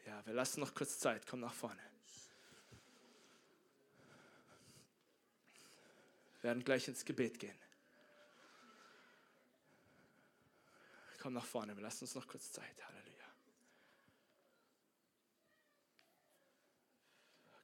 Ja, 0.06 0.24
wir 0.24 0.34
lassen 0.34 0.60
noch 0.60 0.74
kurz 0.74 0.98
Zeit, 0.98 1.26
komm 1.26 1.40
nach 1.40 1.52
vorne. 1.52 1.80
Wir 6.40 6.50
werden 6.50 6.64
gleich 6.64 6.86
ins 6.88 7.04
Gebet 7.04 7.38
gehen. 7.38 7.58
Komm 11.20 11.34
nach 11.34 11.44
vorne, 11.44 11.76
wir 11.76 11.82
lassen 11.82 12.04
uns 12.04 12.14
noch 12.14 12.26
kurz 12.26 12.52
Zeit. 12.52 12.76
Halleluja. 12.86 13.15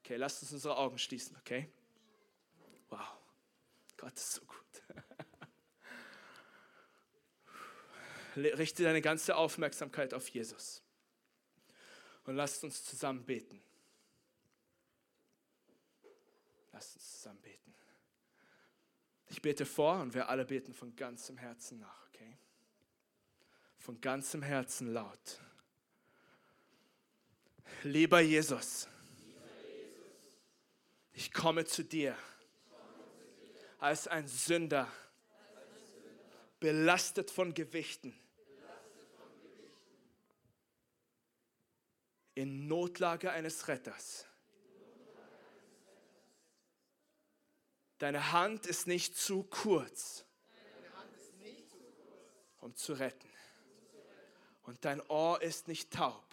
Okay, 0.05 0.17
lasst 0.17 0.43
uns 0.43 0.53
unsere 0.53 0.77
Augen 0.77 0.99
schließen, 0.99 1.37
okay? 1.37 1.71
Wow, 2.91 3.07
Gott 3.97 4.15
ist 4.15 4.33
so 4.33 4.41
gut. 4.45 4.59
Richte 8.59 8.83
deine 8.83 9.01
ganze 9.01 9.37
Aufmerksamkeit 9.37 10.13
auf 10.13 10.29
Jesus 10.29 10.83
und 12.25 12.35
lasst 12.35 12.65
uns 12.65 12.85
zusammen 12.85 13.25
beten. 13.25 13.63
Lasst 16.73 16.97
uns 16.97 17.13
zusammen 17.13 17.41
beten. 17.41 17.75
Ich 19.29 19.41
bete 19.41 19.65
vor 19.65 20.01
und 20.01 20.15
wir 20.15 20.29
alle 20.29 20.45
beten 20.45 20.75
von 20.75 20.97
ganzem 20.97 21.39
Herzen 21.39 21.79
nach, 21.79 22.07
okay? 22.09 22.37
Von 23.79 24.01
ganzem 24.01 24.43
Herzen 24.43 24.93
laut. 24.93 25.41
Lieber 27.85 28.21
Jesus, 28.21 28.89
ich 31.13 31.33
komme 31.33 31.65
zu 31.65 31.85
dir 31.85 32.17
als 33.79 34.07
ein 34.07 34.29
Sünder, 34.29 34.91
belastet 36.61 37.31
von 37.31 37.53
Gewichten, 37.53 38.17
in 42.35 42.67
Notlage 42.67 43.31
eines 43.31 43.69
Retters. 43.69 44.27
Deine 47.99 48.33
Hand 48.33 48.67
ist 48.67 48.87
nicht 48.87 49.17
zu 49.17 49.45
kurz, 49.45 50.25
um 52.61 52.75
zu 52.75 52.95
retten. 52.95 53.29
Und 54.63 54.85
dein 54.85 55.01
Ohr 55.09 55.41
ist 55.43 55.69
nicht 55.69 55.93
taub, 55.93 56.25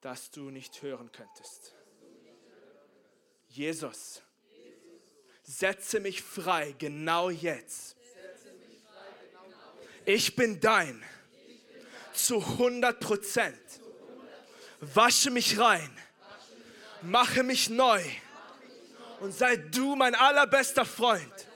dass 0.00 0.30
du 0.30 0.50
nicht 0.50 0.82
hören 0.82 1.12
könntest. 1.12 1.75
Jesus, 3.56 4.22
setze 5.42 6.00
mich 6.00 6.22
frei 6.22 6.74
genau 6.78 7.30
jetzt. 7.30 7.96
Ich 10.04 10.36
bin 10.36 10.60
dein 10.60 11.02
zu 12.12 12.36
100 12.36 13.00
Prozent. 13.00 13.60
Wasche 14.80 15.30
mich 15.30 15.58
rein, 15.58 15.90
mache 17.02 17.42
mich 17.42 17.70
neu 17.70 18.02
und 19.20 19.32
sei 19.32 19.56
du 19.56 19.96
mein 19.96 20.14
allerbester 20.14 20.84
Freund. 20.84 21.46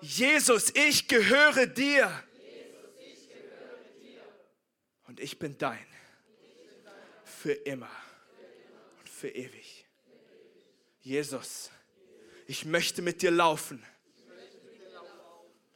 Jesus, 0.00 0.70
ich 0.74 1.08
gehöre 1.08 1.66
dir. 1.66 2.22
Und 5.06 5.20
ich 5.20 5.38
bin 5.38 5.56
dein. 5.56 5.86
Für 7.24 7.52
immer 7.52 7.90
und 8.98 9.08
für 9.08 9.28
ewig. 9.28 9.65
Jesus, 11.06 11.70
ich 12.48 12.64
möchte 12.64 13.00
mit 13.00 13.22
dir 13.22 13.30
laufen 13.30 13.80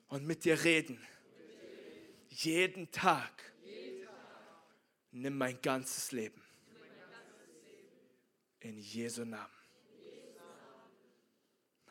und 0.09 0.27
mit 0.27 0.45
dir 0.45 0.65
reden. 0.65 1.01
Jeden 2.31 2.91
Tag. 2.91 3.31
Nimm 5.13 5.39
mein 5.39 5.63
ganzes 5.63 6.11
Leben. 6.11 6.43
In 8.59 8.77
Jesu 8.77 9.25
Namen. 9.25 9.47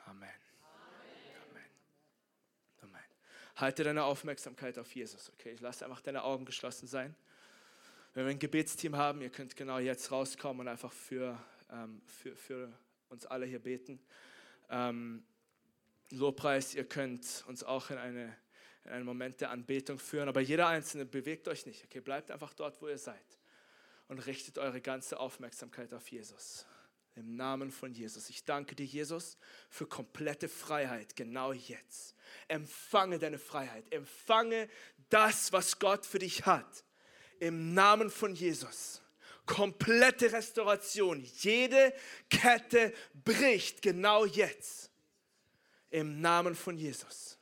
Amen. 0.03 0.29
Amen. 1.47 1.65
Amen. 2.81 3.03
Halte 3.55 3.85
deine 3.85 4.03
Aufmerksamkeit 4.03 4.77
auf 4.77 4.93
Jesus, 4.93 5.29
okay? 5.29 5.53
Ich 5.53 5.61
lasse 5.61 5.85
einfach 5.85 6.01
deine 6.01 6.25
Augen 6.25 6.43
geschlossen 6.43 6.87
sein. 6.87 7.15
Wenn 8.13 8.25
wir 8.25 8.31
ein 8.31 8.39
Gebetsteam 8.39 8.97
haben, 8.97 9.21
ihr 9.21 9.29
könnt 9.29 9.55
genau 9.55 9.79
jetzt 9.79 10.11
rauskommen 10.11 10.59
und 10.59 10.67
einfach 10.67 10.91
für, 10.91 11.41
ähm, 11.71 12.01
für, 12.05 12.35
für 12.35 12.77
uns 13.09 13.25
alle 13.25 13.45
hier 13.45 13.59
beten. 13.59 13.99
Ähm, 14.69 15.23
Lobpreis, 16.11 16.73
ihr 16.73 16.85
könnt 16.85 17.43
uns 17.47 17.63
auch 17.63 17.89
in, 17.89 17.97
eine, 17.97 18.35
in 18.85 18.91
einen 18.91 19.05
Moment 19.05 19.41
der 19.41 19.51
Anbetung 19.51 19.99
führen, 19.99 20.27
aber 20.27 20.41
jeder 20.41 20.67
Einzelne 20.67 21.05
bewegt 21.05 21.47
euch 21.47 21.65
nicht. 21.65 21.83
Okay, 21.83 21.99
bleibt 21.99 22.31
einfach 22.31 22.53
dort, 22.53 22.81
wo 22.81 22.87
ihr 22.87 22.97
seid 22.97 23.39
und 24.07 24.19
richtet 24.25 24.57
eure 24.57 24.81
ganze 24.81 25.19
Aufmerksamkeit 25.19 25.93
auf 25.93 26.09
Jesus. 26.09 26.65
Im 27.15 27.35
Namen 27.35 27.69
von 27.71 27.93
Jesus. 27.93 28.29
Ich 28.29 28.45
danke 28.45 28.75
dir, 28.75 28.85
Jesus, 28.85 29.37
für 29.69 29.85
komplette 29.85 30.47
Freiheit, 30.47 31.15
genau 31.15 31.51
jetzt. 31.51 32.15
Empfange 32.47 33.19
deine 33.19 33.39
Freiheit. 33.39 33.91
Empfange 33.91 34.69
das, 35.09 35.51
was 35.51 35.79
Gott 35.79 36.05
für 36.05 36.19
dich 36.19 36.45
hat. 36.45 36.85
Im 37.39 37.73
Namen 37.73 38.09
von 38.09 38.35
Jesus 38.35 39.01
komplette 39.49 40.31
Restauration. 40.31 41.25
Jede 41.39 41.91
Kette 42.29 42.93
bricht 43.25 43.81
genau 43.81 44.25
jetzt. 44.25 44.91
Im 45.89 46.21
Namen 46.21 46.53
von 46.53 46.77
Jesus. 46.77 47.39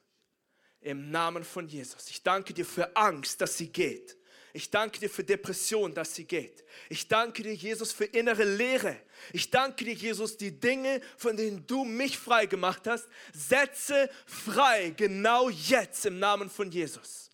Im 0.80 1.12
Namen 1.12 1.44
von 1.44 1.68
Jesus. 1.68 2.10
Ich 2.10 2.24
danke 2.24 2.54
dir 2.54 2.66
für 2.66 2.96
Angst, 2.96 3.42
dass 3.42 3.58
sie 3.58 3.68
geht. 3.68 4.16
Ich 4.54 4.70
danke 4.70 5.00
dir 5.00 5.10
für 5.10 5.24
Depression, 5.26 5.94
dass 5.94 6.16
sie 6.16 6.24
geht. 6.24 6.64
Ich 6.88 7.10
danke 7.10 7.44
dir, 7.44 7.54
Jesus, 7.54 7.92
für 7.92 8.06
innere 8.06 8.46
Leere. 8.46 8.96
Ich 9.34 9.52
danke 9.52 9.84
dir, 9.84 9.94
Jesus, 9.94 10.38
die 10.38 10.58
Dinge, 10.58 11.02
von 11.18 11.36
denen 11.36 11.68
du 11.68 11.84
mich 11.84 12.18
frei 12.18 12.46
gemacht 12.46 12.88
hast, 12.88 13.08
setze 13.34 14.10
frei, 14.26 14.94
genau 14.96 15.50
jetzt 15.50 16.06
im 16.06 16.20
Namen 16.20 16.50
von 16.50 16.72
Jesus. 16.72 17.30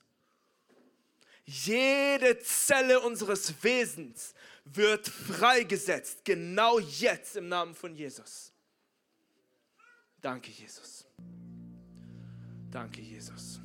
Jede 1.45 2.39
Zelle 2.39 2.99
unseres 3.01 3.53
Wesens 3.61 4.33
wird 4.65 5.07
freigesetzt, 5.07 6.23
genau 6.23 6.79
jetzt 6.79 7.35
im 7.35 7.47
Namen 7.47 7.75
von 7.75 7.93
Jesus. 7.95 8.53
Danke, 10.21 10.51
Jesus. 10.51 11.05
Danke, 12.71 13.01
Jesus. 13.01 13.59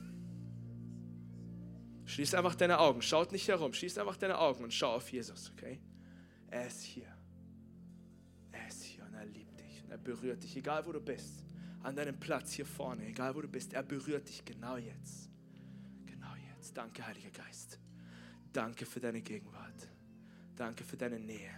Schließ 2.04 2.34
einfach 2.34 2.54
deine 2.54 2.78
Augen, 2.78 3.00
schaut 3.02 3.32
nicht 3.32 3.46
herum, 3.48 3.72
schließ 3.72 3.98
einfach 3.98 4.16
deine 4.16 4.38
Augen 4.38 4.64
und 4.64 4.72
schau 4.72 4.94
auf 4.94 5.10
Jesus, 5.10 5.52
okay? 5.52 5.80
Er 6.48 6.66
ist 6.66 6.82
hier. 6.82 7.06
Er 8.50 8.66
ist 8.66 8.82
hier 8.82 9.04
und 9.04 9.14
er 9.14 9.26
liebt 9.26 9.60
dich 9.60 9.84
und 9.84 9.90
er 9.90 9.98
berührt 9.98 10.42
dich, 10.42 10.56
egal 10.56 10.84
wo 10.86 10.92
du 10.92 11.00
bist. 11.00 11.44
An 11.82 11.94
deinem 11.94 12.18
Platz 12.18 12.52
hier 12.52 12.66
vorne, 12.66 13.06
egal 13.06 13.34
wo 13.34 13.40
du 13.40 13.48
bist, 13.48 13.72
er 13.72 13.82
berührt 13.82 14.28
dich 14.28 14.44
genau 14.44 14.76
jetzt. 14.76 15.30
Genau 16.06 16.34
jetzt. 16.50 16.76
Danke, 16.76 17.06
Heiliger 17.06 17.30
Geist. 17.30 17.78
Danke 18.52 18.84
für 18.84 19.00
deine 19.00 19.22
Gegenwart. 19.22 19.88
Danke 20.58 20.82
für 20.82 20.96
deine 20.96 21.20
Nähe. 21.20 21.52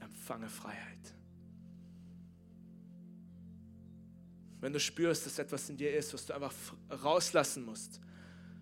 Empfange 0.00 0.50
Freiheit. 0.50 1.14
Wenn 4.60 4.74
du 4.74 4.78
spürst, 4.78 5.24
dass 5.24 5.38
etwas 5.38 5.70
in 5.70 5.78
dir 5.78 5.96
ist, 5.96 6.12
was 6.12 6.26
du 6.26 6.34
einfach 6.34 6.52
rauslassen 7.02 7.64
musst, 7.64 8.02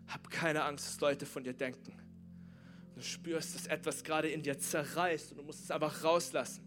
hab 0.07 0.31
keine 0.31 0.63
Angst, 0.63 0.87
was 0.87 1.01
Leute 1.01 1.27
von 1.27 1.43
dir 1.43 1.53
denken. 1.53 1.93
Du 2.95 3.03
spürst, 3.03 3.57
dass 3.57 3.67
etwas 3.67 4.05
gerade 4.05 4.29
in 4.29 4.45
dir 4.45 4.57
zerreißt 4.57 5.33
und 5.33 5.39
du 5.39 5.43
musst 5.43 5.65
es 5.65 5.73
einfach 5.73 6.05
rauslassen. 6.05 6.65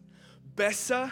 Besser, 0.58 1.10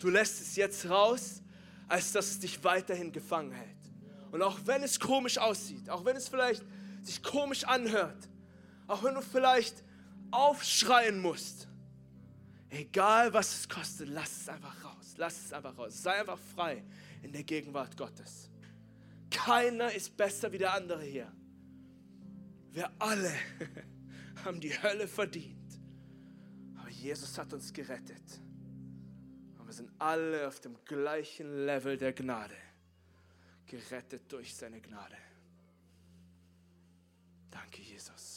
du 0.00 0.08
lässt 0.08 0.40
es 0.40 0.56
jetzt 0.56 0.88
raus, 0.90 1.44
als 1.86 2.10
dass 2.10 2.28
es 2.28 2.40
dich 2.40 2.64
weiterhin 2.64 3.12
gefangen 3.12 3.52
hält. 3.52 3.89
Und 4.30 4.42
auch 4.42 4.58
wenn 4.64 4.82
es 4.82 5.00
komisch 5.00 5.38
aussieht, 5.38 5.90
auch 5.90 6.04
wenn 6.04 6.16
es 6.16 6.28
vielleicht 6.28 6.64
sich 7.02 7.22
komisch 7.22 7.64
anhört, 7.64 8.28
auch 8.86 9.02
wenn 9.02 9.14
du 9.14 9.22
vielleicht 9.22 9.82
aufschreien 10.30 11.20
musst, 11.20 11.68
egal 12.68 13.32
was 13.32 13.60
es 13.60 13.68
kostet, 13.68 14.08
lass 14.08 14.42
es 14.42 14.48
einfach 14.48 14.84
raus. 14.84 15.14
Lass 15.16 15.44
es 15.44 15.52
einfach 15.52 15.76
raus. 15.76 16.02
Sei 16.02 16.18
einfach 16.18 16.38
frei 16.54 16.82
in 17.22 17.32
der 17.32 17.44
Gegenwart 17.44 17.96
Gottes. 17.96 18.48
Keiner 19.30 19.92
ist 19.92 20.16
besser 20.16 20.50
wie 20.52 20.58
der 20.58 20.74
andere 20.74 21.02
hier. 21.02 21.30
Wir 22.72 22.90
alle 22.98 23.32
haben 24.44 24.60
die 24.60 24.72
Hölle 24.82 25.06
verdient. 25.06 25.80
Aber 26.76 26.88
Jesus 26.88 27.36
hat 27.36 27.52
uns 27.52 27.72
gerettet. 27.72 28.40
Und 29.58 29.66
wir 29.66 29.72
sind 29.72 29.90
alle 29.98 30.48
auf 30.48 30.60
dem 30.60 30.76
gleichen 30.84 31.66
Level 31.66 31.96
der 31.96 32.12
Gnade. 32.12 32.54
Gerettet 33.70 34.32
durch 34.32 34.52
seine 34.52 34.80
Gnade. 34.80 35.16
Danke, 37.52 37.82
Jesus. 37.82 38.29